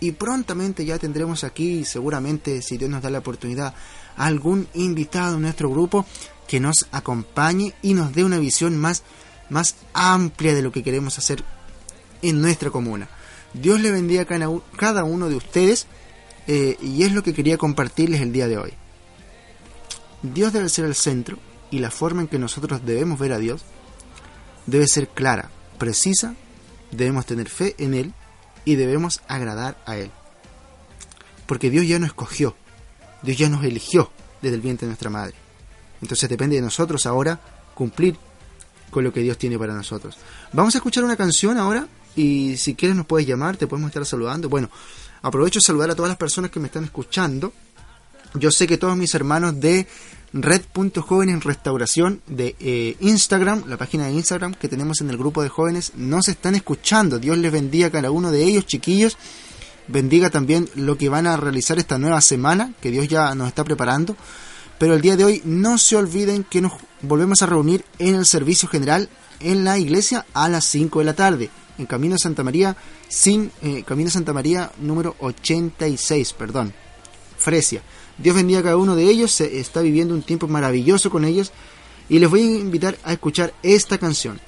Y 0.00 0.12
prontamente 0.12 0.84
ya 0.84 0.98
tendremos 0.98 1.44
aquí, 1.44 1.84
seguramente, 1.84 2.62
si 2.62 2.78
Dios 2.78 2.90
nos 2.90 3.02
da 3.02 3.10
la 3.10 3.18
oportunidad, 3.18 3.74
algún 4.16 4.66
invitado 4.74 5.36
en 5.36 5.42
nuestro 5.42 5.70
grupo 5.70 6.06
que 6.48 6.58
nos 6.58 6.86
acompañe 6.90 7.74
y 7.82 7.94
nos 7.94 8.14
dé 8.14 8.24
una 8.24 8.38
visión 8.38 8.76
más, 8.76 9.02
más 9.50 9.76
amplia 9.92 10.54
de 10.54 10.62
lo 10.62 10.72
que 10.72 10.82
queremos 10.82 11.18
hacer 11.18 11.44
en 12.22 12.40
nuestra 12.40 12.70
comuna. 12.70 13.08
Dios 13.52 13.80
le 13.80 13.90
bendiga 13.90 14.22
a 14.22 14.60
cada 14.76 15.04
uno 15.04 15.28
de 15.28 15.36
ustedes 15.36 15.86
eh, 16.46 16.76
y 16.80 17.02
es 17.02 17.12
lo 17.12 17.22
que 17.22 17.34
quería 17.34 17.58
compartirles 17.58 18.20
el 18.20 18.32
día 18.32 18.48
de 18.48 18.58
hoy. 18.58 18.72
Dios 20.22 20.52
debe 20.52 20.68
ser 20.68 20.84
el 20.86 20.94
centro 20.94 21.38
y 21.70 21.78
la 21.78 21.90
forma 21.90 22.22
en 22.22 22.28
que 22.28 22.38
nosotros 22.38 22.84
debemos 22.84 23.18
ver 23.18 23.32
a 23.32 23.38
Dios 23.38 23.64
debe 24.66 24.86
ser 24.86 25.08
clara, 25.08 25.50
precisa, 25.78 26.34
debemos 26.90 27.26
tener 27.26 27.48
fe 27.48 27.74
en 27.78 27.94
Él 27.94 28.14
y 28.64 28.76
debemos 28.76 29.20
agradar 29.28 29.76
a 29.86 29.96
Él. 29.96 30.10
Porque 31.46 31.70
Dios 31.70 31.86
ya 31.86 31.98
nos 31.98 32.08
escogió, 32.08 32.54
Dios 33.22 33.38
ya 33.38 33.48
nos 33.48 33.64
eligió 33.64 34.10
desde 34.42 34.56
el 34.56 34.62
vientre 34.62 34.86
de 34.86 34.90
nuestra 34.90 35.10
madre. 35.10 35.34
Entonces 36.02 36.28
depende 36.28 36.56
de 36.56 36.62
nosotros 36.62 37.06
ahora 37.06 37.40
cumplir 37.74 38.16
con 38.90 39.04
lo 39.04 39.12
que 39.12 39.20
Dios 39.20 39.38
tiene 39.38 39.58
para 39.58 39.74
nosotros. 39.74 40.16
Vamos 40.52 40.74
a 40.74 40.78
escuchar 40.78 41.04
una 41.04 41.16
canción 41.16 41.58
ahora 41.58 41.86
y 42.16 42.56
si 42.56 42.74
quieres 42.74 42.96
nos 42.96 43.06
puedes 43.06 43.26
llamar, 43.26 43.56
te 43.56 43.66
podemos 43.66 43.88
estar 43.88 44.04
saludando. 44.04 44.48
Bueno, 44.48 44.70
aprovecho 45.22 45.58
de 45.58 45.64
saludar 45.64 45.90
a 45.90 45.94
todas 45.94 46.08
las 46.08 46.18
personas 46.18 46.50
que 46.50 46.60
me 46.60 46.66
están 46.66 46.84
escuchando. 46.84 47.52
Yo 48.34 48.50
sé 48.50 48.66
que 48.66 48.78
todos 48.78 48.96
mis 48.96 49.14
hermanos 49.14 49.60
de 49.60 49.86
Red.Jóvenes 50.32 51.34
en 51.34 51.40
Restauración 51.40 52.22
de 52.28 52.54
eh, 52.60 52.96
Instagram, 53.00 53.64
la 53.66 53.76
página 53.76 54.06
de 54.06 54.12
Instagram 54.12 54.54
que 54.54 54.68
tenemos 54.68 55.00
en 55.00 55.10
el 55.10 55.16
grupo 55.16 55.42
de 55.42 55.48
jóvenes, 55.48 55.92
nos 55.96 56.28
están 56.28 56.54
escuchando. 56.54 57.18
Dios 57.18 57.36
les 57.38 57.50
bendiga 57.50 57.88
a 57.88 57.90
cada 57.90 58.12
uno 58.12 58.30
de 58.30 58.44
ellos, 58.44 58.66
chiquillos. 58.66 59.18
Bendiga 59.88 60.30
también 60.30 60.68
lo 60.76 60.96
que 60.96 61.08
van 61.08 61.26
a 61.26 61.36
realizar 61.36 61.78
esta 61.78 61.98
nueva 61.98 62.20
semana, 62.20 62.72
que 62.80 62.92
Dios 62.92 63.08
ya 63.08 63.34
nos 63.34 63.48
está 63.48 63.64
preparando. 63.64 64.16
Pero 64.78 64.94
el 64.94 65.00
día 65.00 65.16
de 65.16 65.24
hoy 65.24 65.42
no 65.44 65.76
se 65.76 65.96
olviden 65.96 66.44
que 66.44 66.60
nos 66.60 66.72
volvemos 67.02 67.42
a 67.42 67.46
reunir 67.46 67.84
en 67.98 68.14
el 68.14 68.26
servicio 68.26 68.68
general 68.68 69.08
en 69.40 69.64
la 69.64 69.78
iglesia 69.78 70.24
a 70.32 70.48
las 70.48 70.66
5 70.66 71.00
de 71.00 71.04
la 71.04 71.14
tarde, 71.14 71.50
en 71.78 71.86
Camino 71.86 72.16
Santa 72.16 72.44
María, 72.44 72.76
sin 73.08 73.50
eh, 73.62 73.82
Camino 73.84 74.10
Santa 74.10 74.32
María 74.32 74.70
número 74.78 75.16
86, 75.18 76.32
perdón. 76.34 76.72
Fresia. 77.36 77.82
Dios 78.22 78.36
bendiga 78.36 78.60
a 78.60 78.62
cada 78.62 78.76
uno 78.76 78.96
de 78.96 79.04
ellos, 79.04 79.32
se 79.32 79.60
está 79.60 79.80
viviendo 79.80 80.12
un 80.12 80.22
tiempo 80.22 80.46
maravilloso 80.46 81.10
con 81.10 81.24
ellos 81.24 81.52
y 82.08 82.18
les 82.18 82.28
voy 82.28 82.42
a 82.42 82.58
invitar 82.58 82.98
a 83.02 83.14
escuchar 83.14 83.54
esta 83.62 83.96
canción. 83.96 84.40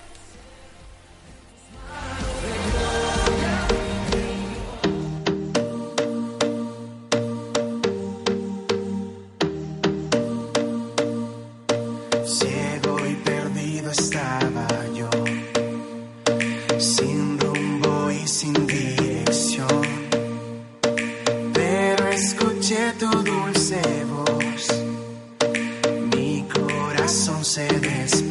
Corazón 27.55 28.22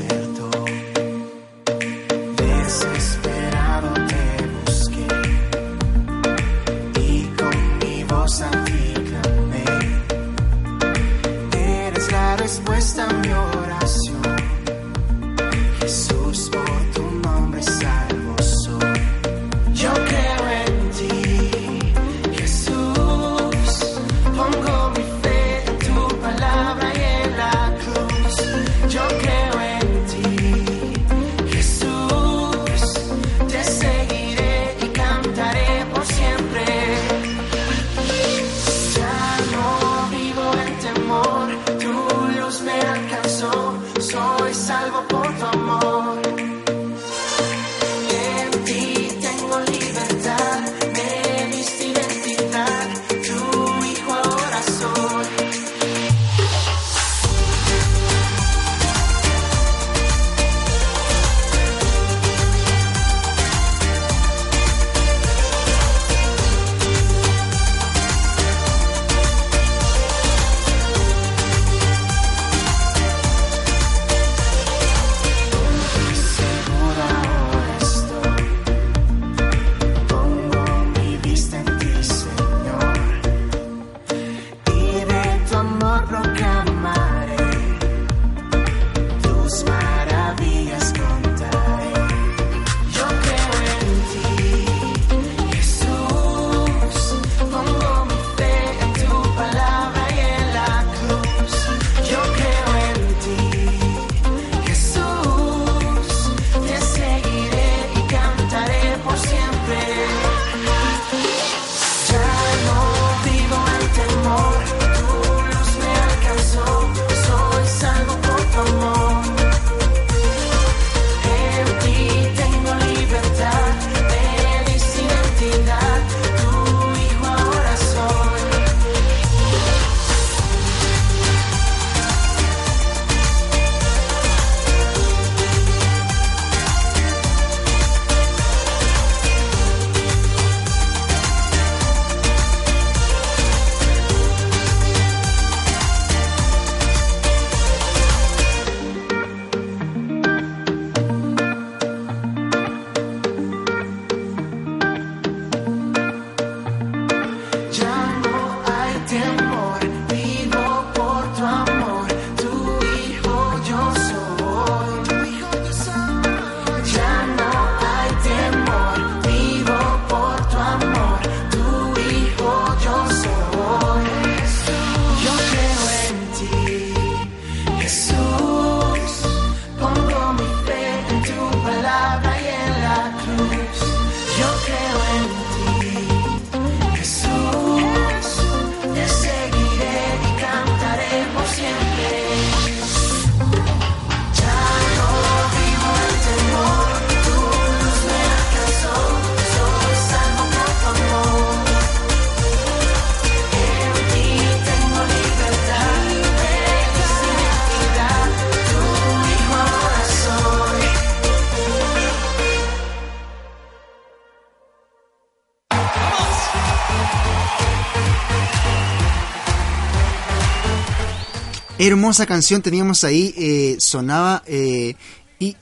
Hermosa 221.83 222.27
canción 222.27 222.61
teníamos 222.61 223.03
ahí, 223.03 223.33
eh, 223.35 223.75
sonaba 223.79 224.43
eh, 224.45 224.93
y 225.39 225.57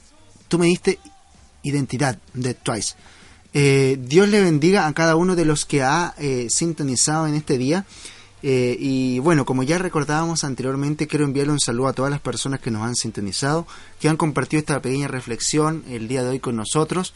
tú 0.50 0.60
me 0.60 0.66
diste 0.66 1.00
identidad 1.64 2.20
de 2.34 2.54
Twice. 2.56 2.96
Eh, 3.54 3.98
Dios 4.02 4.28
le 4.28 4.42
bendiga 4.42 4.86
a 4.86 4.94
cada 4.94 5.16
uno 5.16 5.38
de 5.38 5.46
los 5.46 5.66
que 5.66 5.82
ha 5.82 6.14
eh, 6.18 6.48
sintonizado 6.50 7.26
en 7.26 7.36
este 7.36 7.58
día. 7.58 7.86
Eh, 8.44 8.76
y 8.78 9.20
bueno, 9.20 9.46
como 9.46 9.64
ya 9.64 9.78
recordábamos 9.78 10.44
anteriormente, 10.44 11.08
quiero 11.08 11.24
enviarle 11.24 11.54
un 11.54 11.60
saludo 11.62 11.88
a 11.88 11.94
todas 11.94 12.12
las 12.12 12.20
personas 12.20 12.60
que 12.60 12.70
nos 12.70 12.84
han 12.84 12.98
sintonizado, 12.98 13.66
que 14.02 14.10
han 14.10 14.18
compartido 14.18 14.60
esta 14.60 14.82
pequeña 14.82 15.08
reflexión 15.08 15.86
el 15.88 16.10
día 16.10 16.22
de 16.22 16.32
hoy 16.32 16.40
con 16.40 16.58
nosotros 16.58 17.14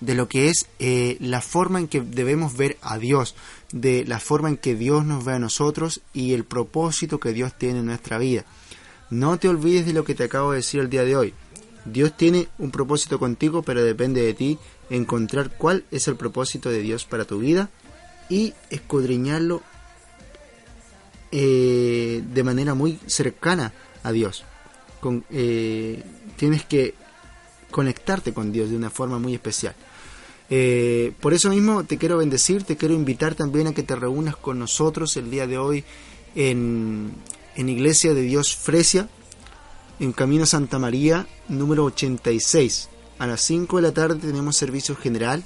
de 0.00 0.14
lo 0.14 0.28
que 0.28 0.48
es 0.48 0.66
eh, 0.78 1.16
la 1.20 1.40
forma 1.40 1.80
en 1.80 1.88
que 1.88 2.00
debemos 2.00 2.56
ver 2.56 2.78
a 2.82 2.98
Dios, 2.98 3.34
de 3.72 4.04
la 4.04 4.20
forma 4.20 4.48
en 4.48 4.56
que 4.56 4.74
Dios 4.74 5.04
nos 5.04 5.24
ve 5.24 5.32
a 5.32 5.38
nosotros 5.38 6.00
y 6.12 6.34
el 6.34 6.44
propósito 6.44 7.18
que 7.18 7.32
Dios 7.32 7.56
tiene 7.56 7.80
en 7.80 7.86
nuestra 7.86 8.18
vida. 8.18 8.44
No 9.10 9.38
te 9.38 9.48
olvides 9.48 9.86
de 9.86 9.92
lo 9.92 10.04
que 10.04 10.14
te 10.14 10.24
acabo 10.24 10.50
de 10.50 10.58
decir 10.58 10.80
el 10.80 10.90
día 10.90 11.04
de 11.04 11.16
hoy. 11.16 11.34
Dios 11.84 12.16
tiene 12.16 12.48
un 12.58 12.70
propósito 12.70 13.18
contigo, 13.18 13.62
pero 13.62 13.82
depende 13.82 14.22
de 14.22 14.34
ti 14.34 14.58
encontrar 14.90 15.56
cuál 15.56 15.84
es 15.90 16.08
el 16.08 16.16
propósito 16.16 16.70
de 16.70 16.80
Dios 16.80 17.04
para 17.04 17.24
tu 17.24 17.38
vida 17.38 17.70
y 18.28 18.54
escudriñarlo 18.70 19.62
eh, 21.30 22.22
de 22.32 22.44
manera 22.44 22.74
muy 22.74 22.98
cercana 23.06 23.72
a 24.02 24.12
Dios. 24.12 24.44
Con, 25.00 25.24
eh, 25.30 26.02
tienes 26.36 26.64
que 26.64 26.94
conectarte 27.70 28.32
con 28.32 28.52
Dios 28.52 28.70
de 28.70 28.76
una 28.76 28.90
forma 28.90 29.18
muy 29.18 29.34
especial. 29.34 29.74
Eh, 30.50 31.12
por 31.20 31.34
eso 31.34 31.50
mismo 31.50 31.84
te 31.84 31.98
quiero 31.98 32.18
bendecir, 32.18 32.64
te 32.64 32.76
quiero 32.76 32.94
invitar 32.94 33.34
también 33.34 33.66
a 33.66 33.74
que 33.74 33.82
te 33.82 33.94
reúnas 33.94 34.36
con 34.36 34.58
nosotros 34.58 35.16
el 35.16 35.30
día 35.30 35.46
de 35.46 35.58
hoy 35.58 35.84
en, 36.34 37.12
en 37.56 37.68
Iglesia 37.68 38.14
de 38.14 38.22
Dios 38.22 38.56
Fresia, 38.56 39.08
en 40.00 40.12
Camino 40.12 40.46
Santa 40.46 40.78
María, 40.78 41.26
número 41.48 41.84
86. 41.84 42.88
A 43.18 43.26
las 43.26 43.40
5 43.42 43.76
de 43.76 43.82
la 43.82 43.92
tarde 43.92 44.20
tenemos 44.20 44.56
servicio 44.56 44.94
general. 44.94 45.44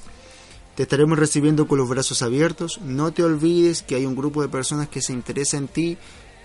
Te 0.75 0.85
estaremos 0.85 1.19
recibiendo 1.19 1.67
con 1.67 1.79
los 1.79 1.89
brazos 1.89 2.23
abiertos. 2.23 2.81
No 2.83 3.13
te 3.13 3.23
olvides 3.23 3.83
que 3.83 3.95
hay 3.95 4.07
un 4.07 4.15
grupo 4.15 4.43
de 4.43 4.49
personas 4.49 4.89
que 4.89 5.03
se 5.03 5.13
interesa 5.13 5.57
en 5.57 5.69
ti 5.69 5.97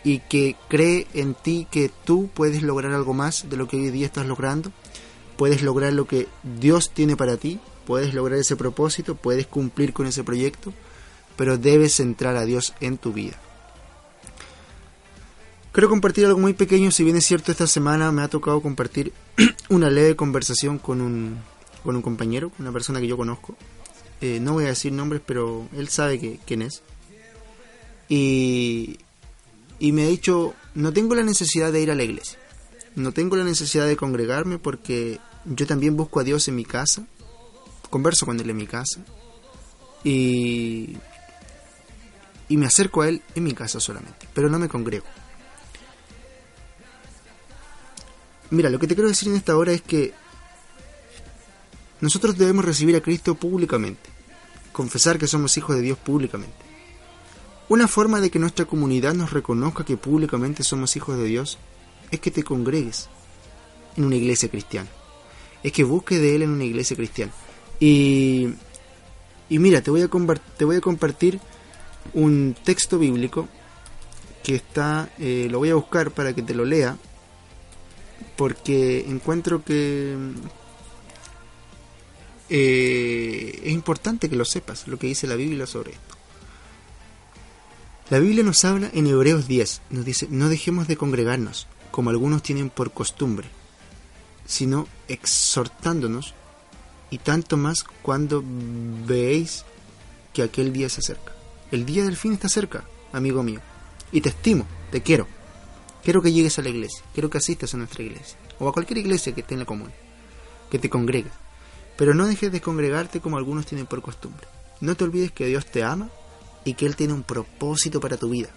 y 0.03 0.19
que 0.19 0.55
cree 0.69 1.07
en 1.13 1.33
ti 1.33 1.67
que 1.69 1.91
tú 2.05 2.29
puedes 2.33 2.61
lograr 2.61 2.93
algo 2.93 3.13
más 3.13 3.49
de 3.49 3.57
lo 3.57 3.67
que 3.67 3.77
hoy 3.77 3.91
día 3.91 4.05
estás 4.05 4.25
logrando. 4.25 4.71
Puedes 5.35 5.61
lograr 5.61 5.93
lo 5.93 6.07
que 6.07 6.27
Dios 6.59 6.91
tiene 6.91 7.17
para 7.17 7.37
ti. 7.37 7.59
Puedes 7.87 8.13
lograr 8.13 8.37
ese 8.37 8.57
propósito. 8.57 9.15
Puedes 9.15 9.47
cumplir 9.47 9.93
con 9.93 10.05
ese 10.05 10.23
proyecto. 10.23 10.73
Pero 11.37 11.57
debes 11.57 11.95
centrar 11.95 12.35
a 12.35 12.43
Dios 12.43 12.73
en 12.81 12.97
tu 12.97 13.13
vida. 13.13 13.39
Quiero 15.71 15.89
compartir 15.89 16.25
algo 16.25 16.39
muy 16.39 16.53
pequeño, 16.53 16.89
si 16.89 17.03
bien 17.03 17.17
es 17.17 17.25
cierto 17.25 17.51
esta 17.51 17.67
semana 17.67 18.11
me 18.11 18.23
ha 18.23 18.27
tocado 18.29 18.61
compartir 18.63 19.13
una 19.69 19.91
leve 19.91 20.15
conversación 20.15 20.79
con 20.79 21.01
un, 21.01 21.37
con 21.83 21.95
un 21.95 22.01
compañero, 22.01 22.51
una 22.57 22.71
persona 22.71 22.99
que 22.99 23.05
yo 23.05 23.15
conozco. 23.15 23.55
Eh, 24.19 24.39
no 24.41 24.53
voy 24.53 24.65
a 24.65 24.69
decir 24.69 24.91
nombres, 24.91 25.21
pero 25.23 25.67
él 25.77 25.87
sabe 25.87 26.19
que, 26.19 26.39
quién 26.47 26.63
es. 26.63 26.81
Y, 28.09 28.97
y 29.77 29.91
me 29.91 30.05
ha 30.05 30.07
dicho, 30.07 30.55
no 30.73 30.93
tengo 30.93 31.13
la 31.13 31.21
necesidad 31.21 31.71
de 31.71 31.81
ir 31.81 31.91
a 31.91 31.95
la 31.95 32.03
iglesia, 32.03 32.39
no 32.95 33.11
tengo 33.11 33.35
la 33.35 33.43
necesidad 33.43 33.85
de 33.85 33.97
congregarme 33.97 34.57
porque 34.57 35.19
yo 35.45 35.67
también 35.67 35.95
busco 35.95 36.19
a 36.19 36.23
Dios 36.23 36.47
en 36.47 36.55
mi 36.55 36.65
casa, 36.65 37.05
converso 37.89 38.25
con 38.25 38.39
Él 38.39 38.49
en 38.49 38.57
mi 38.57 38.67
casa 38.67 38.99
y, 40.03 40.97
y 42.49 42.57
me 42.57 42.65
acerco 42.65 43.01
a 43.01 43.09
Él 43.09 43.21
en 43.35 43.43
mi 43.43 43.53
casa 43.53 43.79
solamente, 43.79 44.27
pero 44.33 44.49
no 44.49 44.59
me 44.59 44.69
congrego. 44.69 45.05
Mira, 48.49 48.69
lo 48.69 48.79
que 48.79 48.87
te 48.87 48.95
quiero 48.95 49.09
decir 49.09 49.27
en 49.27 49.35
esta 49.35 49.57
hora 49.57 49.73
es 49.73 49.81
que 49.81 50.13
nosotros 51.99 52.37
debemos 52.37 52.63
recibir 52.63 52.95
a 52.95 53.01
Cristo 53.01 53.35
públicamente, 53.35 54.09
confesar 54.71 55.17
que 55.17 55.27
somos 55.27 55.57
hijos 55.57 55.75
de 55.75 55.81
Dios 55.81 55.97
públicamente. 55.97 56.55
Una 57.69 57.89
forma 57.89 58.21
de 58.21 58.31
que 58.31 58.39
nuestra 58.39 58.65
comunidad 58.65 59.13
nos 59.13 59.33
reconozca 59.33 59.83
que 59.83 59.97
públicamente 59.97 60.63
somos 60.63 60.95
hijos 60.95 61.17
de 61.17 61.25
Dios 61.25 61.57
es 62.11 62.21
que 62.21 62.31
te 62.31 62.43
congregues 62.43 63.09
en 63.97 64.05
una 64.05 64.15
iglesia 64.15 64.47
cristiana. 64.47 64.89
Es 65.63 65.73
que 65.73 65.83
busques 65.83 66.21
de 66.21 66.35
Él 66.35 66.43
en 66.43 66.51
una 66.51 66.63
iglesia 66.63 66.95
cristiana. 66.95 67.33
Y, 67.79 68.49
y 69.49 69.59
mira, 69.59 69.81
te 69.81 69.91
voy, 69.91 70.01
a 70.01 70.09
te 70.57 70.65
voy 70.65 70.75
a 70.75 70.81
compartir 70.81 71.39
un 72.13 72.55
texto 72.63 72.97
bíblico 72.97 73.47
que 74.43 74.55
está, 74.55 75.09
eh, 75.19 75.47
lo 75.51 75.59
voy 75.59 75.69
a 75.69 75.75
buscar 75.75 76.11
para 76.11 76.33
que 76.33 76.41
te 76.41 76.53
lo 76.53 76.63
lea, 76.63 76.97
porque 78.35 79.05
encuentro 79.07 79.63
que 79.63 80.15
eh, 82.49 83.59
es 83.63 83.71
importante 83.73 84.29
que 84.29 84.35
lo 84.35 84.45
sepas, 84.45 84.87
lo 84.87 84.97
que 84.97 85.07
dice 85.07 85.27
la 85.27 85.35
Biblia 85.35 85.67
sobre 85.67 85.91
esto. 85.91 86.15
La 88.09 88.19
Biblia 88.19 88.43
nos 88.43 88.63
habla 88.63 88.89
en 88.93 89.07
Hebreos 89.07 89.47
10, 89.47 89.81
nos 89.89 90.05
dice, 90.05 90.27
no 90.29 90.47
dejemos 90.47 90.87
de 90.87 90.95
congregarnos, 90.95 91.67
como 91.91 92.09
algunos 92.09 92.41
tienen 92.41 92.69
por 92.69 92.91
costumbre, 92.91 93.49
sino 94.45 94.87
exhortándonos, 95.09 96.33
y 97.09 97.19
tanto 97.19 97.57
más 97.57 97.83
cuando 98.01 98.43
veéis 98.45 99.65
que 100.33 100.43
aquel 100.43 100.73
día 100.73 100.89
se 100.89 100.99
acerca. 100.99 101.33
El 101.71 101.85
día 101.85 102.03
del 102.03 102.17
fin 102.17 102.33
está 102.33 102.49
cerca, 102.49 102.85
amigo 103.11 103.43
mío, 103.43 103.59
y 104.11 104.21
te 104.21 104.29
estimo, 104.29 104.65
te 104.91 105.01
quiero. 105.01 105.27
Quiero 106.03 106.21
que 106.21 106.31
llegues 106.31 106.57
a 106.57 106.61
la 106.61 106.69
iglesia, 106.69 107.03
quiero 107.13 107.29
que 107.29 107.39
asistas 107.39 107.73
a 107.73 107.77
nuestra 107.77 108.03
iglesia, 108.03 108.37
o 108.59 108.69
a 108.69 108.73
cualquier 108.73 108.99
iglesia 108.99 109.33
que 109.33 109.41
esté 109.41 109.55
en 109.55 109.61
la 109.61 109.65
que 110.69 110.79
te 110.79 110.89
congregues. 110.89 111.33
Pero 111.97 112.13
no 112.13 112.27
dejes 112.27 112.51
de 112.51 112.61
congregarte 112.61 113.19
como 113.19 113.37
algunos 113.37 113.65
tienen 113.65 113.87
por 113.87 114.01
costumbre. 114.01 114.47
No 114.79 114.95
te 114.95 115.03
olvides 115.03 115.31
que 115.31 115.47
Dios 115.47 115.65
te 115.65 115.83
ama 115.83 116.09
y 116.63 116.75
que 116.75 116.85
Él 116.85 116.95
tiene 116.95 117.13
un 117.13 117.23
propósito 117.23 117.99
para 117.99 118.17
tu 118.17 118.29
vida. 118.29 118.49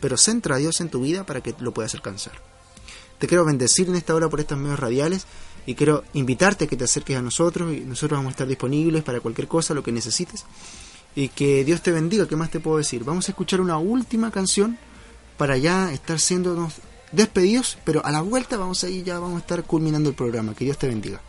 Pero 0.00 0.16
centra 0.16 0.54
a 0.54 0.58
Dios 0.58 0.80
en 0.80 0.88
tu 0.88 1.00
vida 1.00 1.26
para 1.26 1.40
que 1.40 1.54
lo 1.58 1.74
puedas 1.74 1.94
alcanzar. 1.94 2.34
Te 3.18 3.26
quiero 3.26 3.44
bendecir 3.44 3.88
en 3.88 3.96
esta 3.96 4.14
hora 4.14 4.28
por 4.28 4.40
estos 4.40 4.56
medios 4.56 4.80
radiales 4.80 5.26
y 5.66 5.74
quiero 5.74 6.04
invitarte 6.14 6.64
a 6.64 6.68
que 6.68 6.76
te 6.76 6.84
acerques 6.84 7.16
a 7.16 7.22
nosotros 7.22 7.72
y 7.74 7.80
nosotros 7.80 8.18
vamos 8.18 8.30
a 8.30 8.32
estar 8.32 8.46
disponibles 8.46 9.02
para 9.02 9.20
cualquier 9.20 9.48
cosa, 9.48 9.74
lo 9.74 9.82
que 9.82 9.92
necesites. 9.92 10.44
Y 11.14 11.28
que 11.28 11.64
Dios 11.64 11.82
te 11.82 11.92
bendiga, 11.92 12.26
¿qué 12.28 12.36
más 12.36 12.50
te 12.50 12.60
puedo 12.60 12.78
decir? 12.78 13.04
Vamos 13.04 13.28
a 13.28 13.32
escuchar 13.32 13.60
una 13.60 13.78
última 13.78 14.30
canción 14.30 14.78
para 15.36 15.56
ya 15.56 15.92
estar 15.92 16.20
siendo 16.20 16.70
despedidos, 17.12 17.78
pero 17.84 18.04
a 18.04 18.10
la 18.10 18.20
vuelta 18.20 18.56
vamos 18.56 18.84
a 18.84 18.88
ir, 18.88 19.04
ya 19.04 19.18
vamos 19.18 19.36
a 19.36 19.40
estar 19.40 19.64
culminando 19.64 20.10
el 20.10 20.14
programa. 20.14 20.54
Que 20.54 20.64
Dios 20.64 20.78
te 20.78 20.86
bendiga. 20.86 21.20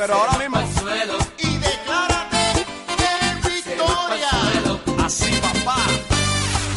Pero 0.00 0.14
ahora 0.14 0.38
mismo, 0.38 0.56
Y 1.36 1.56
declárate 1.58 2.36
en 2.96 3.42
victoria. 3.42 5.04
así, 5.04 5.30
papá. 5.42 5.76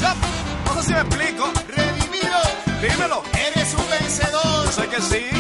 Yup, 0.02 0.66
no 0.76 0.82
sé 0.82 0.88
si 0.88 0.94
me 0.94 1.00
explico. 1.00 1.54
Redimido, 1.70 2.40
Dímelo. 2.82 3.24
eres 3.48 3.74
un 3.76 3.90
vencedor. 3.90 4.66
Yo 4.66 4.72
sé 4.74 4.90
que 4.90 5.02
sí. 5.02 5.33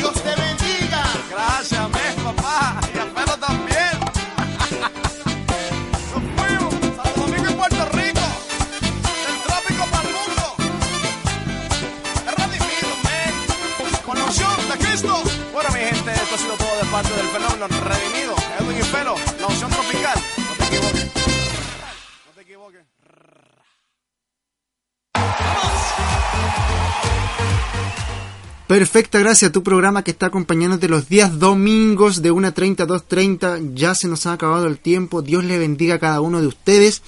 Perfecta 28.73 29.19
gracias 29.19 29.49
a 29.49 29.51
tu 29.51 29.61
programa 29.61 30.03
que 30.03 30.09
está 30.09 30.25
acompañándote 30.25 30.89
los 30.89 31.07
días 31.07 31.37
domingos 31.37 32.23
de 32.23 32.33
1.30 32.33 32.79
a 32.79 32.87
2.30. 32.87 33.75
Ya 33.75 33.93
se 33.93 34.07
nos 34.07 34.25
ha 34.25 34.33
acabado 34.33 34.65
el 34.65 34.79
tiempo. 34.79 35.21
Dios 35.21 35.43
le 35.43 35.59
bendiga 35.59 35.93
a 35.93 35.99
cada 35.99 36.21
uno 36.21 36.41
de 36.41 36.47
ustedes. 36.47 37.03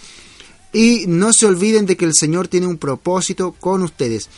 Y 0.74 1.05
no 1.07 1.34
se 1.34 1.47
olviden 1.47 1.88
de 1.88 1.97
que 1.97 2.05
el 2.05 2.13
Señor 2.13 2.49
tiene 2.49 2.68
un 2.68 2.78
propósito 2.78 3.53
con 3.53 3.82
ustedes. 3.82 4.30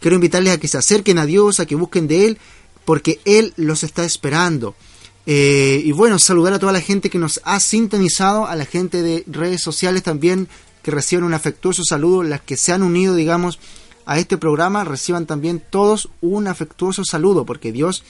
Quiero 0.00 0.16
invitarles 0.16 0.54
a 0.54 0.58
que 0.58 0.66
se 0.66 0.76
acerquen 0.76 1.18
a 1.18 1.24
Dios, 1.24 1.60
a 1.60 1.66
que 1.66 1.76
busquen 1.76 2.08
de 2.08 2.26
Él, 2.26 2.38
porque 2.84 3.20
Él 3.24 3.54
los 3.54 3.84
está 3.84 4.04
esperando. 4.04 4.74
Eh, 5.24 5.80
y 5.84 5.92
bueno, 5.92 6.18
saludar 6.18 6.54
a 6.54 6.58
toda 6.58 6.72
la 6.72 6.80
gente 6.80 7.10
que 7.10 7.18
nos 7.18 7.40
ha 7.44 7.60
sintonizado, 7.60 8.48
a 8.48 8.56
la 8.56 8.64
gente 8.64 9.02
de 9.02 9.22
redes 9.28 9.62
sociales 9.62 10.02
también 10.02 10.48
que 10.82 10.90
reciban 10.90 11.22
un 11.22 11.34
afectuoso 11.34 11.84
saludo, 11.84 12.24
las 12.24 12.40
que 12.40 12.56
se 12.56 12.72
han 12.72 12.82
unido, 12.82 13.14
digamos, 13.14 13.60
a 14.06 14.18
este 14.18 14.36
programa, 14.38 14.84
reciban 14.84 15.26
también 15.26 15.62
todos 15.70 16.08
un 16.20 16.46
afectuoso 16.48 17.04
saludo, 17.04 17.44
porque 17.46 17.72
Dios 17.72 18.02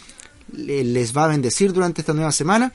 le- 0.52 0.84
les 0.84 1.16
va 1.16 1.24
a 1.24 1.28
bendecir 1.28 1.72
durante 1.72 2.00
esta 2.02 2.12
nueva 2.14 2.32
semana 2.32 2.72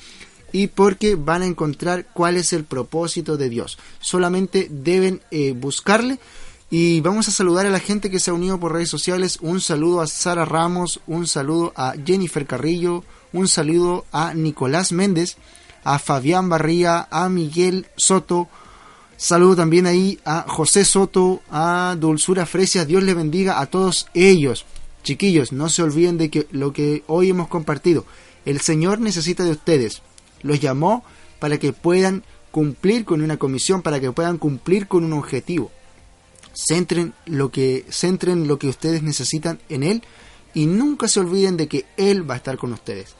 y 0.51 0.67
porque 0.67 1.15
van 1.15 1.41
a 1.41 1.45
encontrar 1.45 2.07
cuál 2.13 2.37
es 2.37 2.53
el 2.53 2.63
propósito 2.63 3.37
de 3.37 3.49
Dios. 3.49 3.77
Solamente 3.99 4.67
deben 4.71 5.21
eh, 5.31 5.53
buscarle 5.53 6.19
y 6.69 7.01
vamos 7.01 7.27
a 7.27 7.31
saludar 7.31 7.65
a 7.65 7.69
la 7.69 7.79
gente 7.79 8.09
que 8.09 8.19
se 8.19 8.31
ha 8.31 8.33
unido 8.33 8.59
por 8.59 8.73
redes 8.73 8.89
sociales. 8.89 9.39
Un 9.41 9.61
saludo 9.61 10.01
a 10.01 10.07
Sara 10.07 10.45
Ramos, 10.45 10.99
un 11.07 11.27
saludo 11.27 11.73
a 11.75 11.93
Jennifer 12.05 12.45
Carrillo, 12.45 13.03
un 13.33 13.47
saludo 13.47 14.05
a 14.11 14.33
Nicolás 14.33 14.91
Méndez, 14.91 15.37
a 15.83 15.99
Fabián 15.99 16.49
Barría, 16.49 17.07
a 17.11 17.29
Miguel 17.29 17.87
Soto, 17.95 18.47
Saludo 19.17 19.55
también 19.55 19.87
ahí 19.87 20.19
a 20.25 20.45
José 20.47 20.85
Soto, 20.85 21.41
a 21.49 21.95
Dulzura 21.99 22.45
Fresias, 22.45 22.85
Dios 22.85 23.01
les 23.01 23.15
bendiga 23.15 23.59
a 23.59 23.65
todos 23.65 24.05
ellos. 24.13 24.65
Chiquillos, 25.03 25.51
no 25.51 25.69
se 25.69 25.81
olviden 25.81 26.19
de 26.19 26.29
que 26.29 26.47
lo 26.51 26.71
que 26.71 27.03
hoy 27.07 27.29
hemos 27.31 27.47
compartido, 27.47 28.05
el 28.45 28.61
Señor 28.61 28.99
necesita 28.99 29.43
de 29.43 29.51
ustedes. 29.51 30.03
Los 30.43 30.59
llamó 30.59 31.03
para 31.39 31.57
que 31.57 31.73
puedan 31.73 32.23
cumplir 32.51 33.05
con 33.05 33.23
una 33.23 33.37
comisión, 33.37 33.81
para 33.81 33.99
que 33.99 34.11
puedan 34.11 34.37
cumplir 34.37 34.87
con 34.87 35.03
un 35.03 35.13
objetivo. 35.13 35.71
Centren 36.53 37.15
lo 37.25 37.49
que, 37.49 37.85
centren 37.89 38.47
lo 38.47 38.59
que 38.59 38.67
ustedes 38.67 39.01
necesitan 39.01 39.59
en 39.69 39.81
Él 39.81 40.03
y 40.53 40.67
nunca 40.67 41.07
se 41.07 41.21
olviden 41.21 41.57
de 41.57 41.67
que 41.67 41.85
Él 41.97 42.29
va 42.29 42.35
a 42.35 42.37
estar 42.37 42.57
con 42.57 42.71
ustedes. 42.71 43.15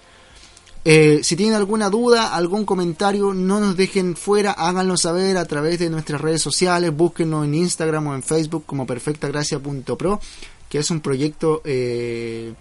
Eh, 0.89 1.19
si 1.21 1.35
tienen 1.35 1.55
alguna 1.55 1.89
duda, 1.89 2.33
algún 2.33 2.63
comentario, 2.63 3.33
no 3.33 3.59
nos 3.59 3.75
dejen 3.75 4.15
fuera, 4.15 4.53
háganlo 4.53 4.95
saber 4.95 5.35
a 5.35 5.43
través 5.43 5.79
de 5.79 5.89
nuestras 5.89 6.21
redes 6.21 6.41
sociales, 6.41 6.95
búsquenos 6.95 7.43
en 7.43 7.55
Instagram 7.55 8.07
o 8.07 8.15
en 8.15 8.23
Facebook 8.23 8.63
como 8.65 8.88
perfectagracia.pro, 8.88 10.21
que 10.69 10.77
es 10.77 10.89
un 10.89 11.01
proyecto 11.01 11.61
eh, 11.65 12.53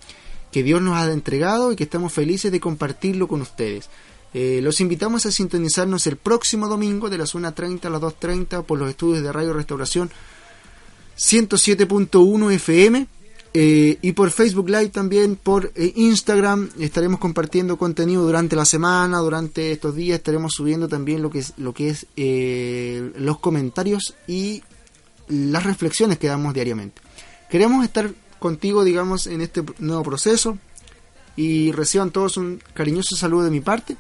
que 0.51 0.65
Dios 0.65 0.83
nos 0.83 0.97
ha 0.97 1.09
entregado 1.13 1.71
y 1.71 1.77
que 1.77 1.85
estamos 1.85 2.13
felices 2.13 2.51
de 2.51 2.59
compartirlo 2.59 3.29
con 3.29 3.43
ustedes. 3.43 3.89
Eh, 4.35 4.59
los 4.61 4.81
invitamos 4.81 5.25
a 5.25 5.31
sintonizarnos 5.31 6.05
el 6.09 6.17
próximo 6.17 6.67
domingo 6.67 7.09
de 7.09 7.19
las 7.19 7.37
1.30 7.37 7.85
a 7.85 7.91
las 7.91 8.01
2.30 8.01 8.65
por 8.65 8.81
los 8.81 8.91
estudios 8.91 9.23
de 9.23 9.31
Radio 9.31 9.53
Restauración 9.53 10.11
107.1 11.17 12.53
FM 12.55 13.07
eh, 13.59 13.97
y 14.03 14.13
por 14.13 14.31
Facebook 14.33 14.69
Live 14.69 14.91
también, 14.91 15.35
por 15.35 15.73
eh, 15.77 15.91
Instagram 15.97 16.69
estaremos 16.79 17.19
compartiendo 17.19 17.79
contenido 17.79 18.23
durante 18.23 18.55
la 18.55 18.67
semana, 18.67 19.17
durante 19.21 19.73
estos 19.73 19.97
días 19.97 20.19
estaremos 20.19 20.53
subiendo 20.53 20.89
también 20.89 21.23
lo 21.23 21.31
que 21.31 21.39
es, 21.39 21.55
lo 21.57 21.73
que 21.73 21.89
es 21.89 22.07
eh, 22.17 23.13
los 23.17 23.39
comentarios 23.39 24.15
y 24.27 24.63
las 25.29 25.65
reflexiones 25.65 26.19
que 26.19 26.27
damos 26.27 26.53
diariamente. 26.53 27.01
Queremos 27.49 27.83
estar 27.83 28.13
contigo, 28.39 28.85
digamos, 28.85 29.27
en 29.27 29.41
este 29.41 29.65
nuevo 29.79 30.03
proceso 30.03 30.59
y 31.35 31.73
reciban 31.73 32.11
todos 32.11 32.37
un 32.37 32.63
cariñoso 32.75 33.17
saludo 33.17 33.45
de 33.45 33.51
mi 33.53 33.63
parte. 33.63 33.97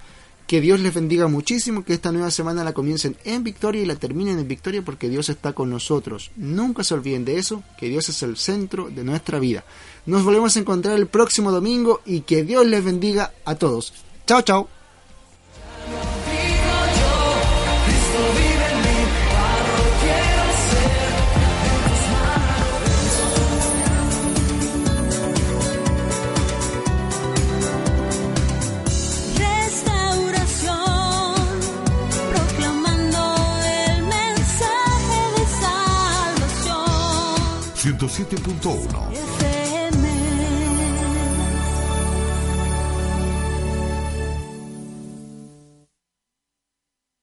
Que 0.47 0.61
Dios 0.61 0.79
les 0.79 0.95
bendiga 0.95 1.27
muchísimo, 1.27 1.85
que 1.85 1.95
esta 1.95 2.13
nueva 2.13 2.31
semana 2.31 2.63
la 2.63 2.73
comiencen 2.73 3.17
en 3.25 3.43
victoria 3.43 3.83
y 3.83 3.87
la 3.87 3.97
terminen 3.97 4.39
en 4.39 4.47
victoria 4.47 4.83
porque 4.83 5.09
Dios 5.09 5.29
está 5.29 5.53
con 5.53 5.71
nosotros. 5.71 6.31
Nunca 6.37 6.85
se 6.85 6.95
olviden 6.95 7.25
de 7.25 7.39
eso, 7.39 7.65
que 7.79 7.89
Dios 7.89 8.09
es 8.09 8.23
el 8.23 8.37
centro 8.37 8.89
de 8.89 9.03
nuestra 9.03 9.41
vida. 9.41 9.65
Nos 10.07 10.25
volvemos 10.25 10.57
a 10.57 10.61
encontrar 10.61 10.97
el 10.97 11.09
próximo 11.09 11.51
domingo 11.51 12.01
y 12.07 12.21
que 12.21 12.45
Dios 12.45 12.65
les 12.67 12.85
bendiga 12.85 13.33
a 13.45 13.57
todos. 13.57 13.93
Chao, 14.27 14.43
chao. 14.43 14.69
107.1. 37.99 39.56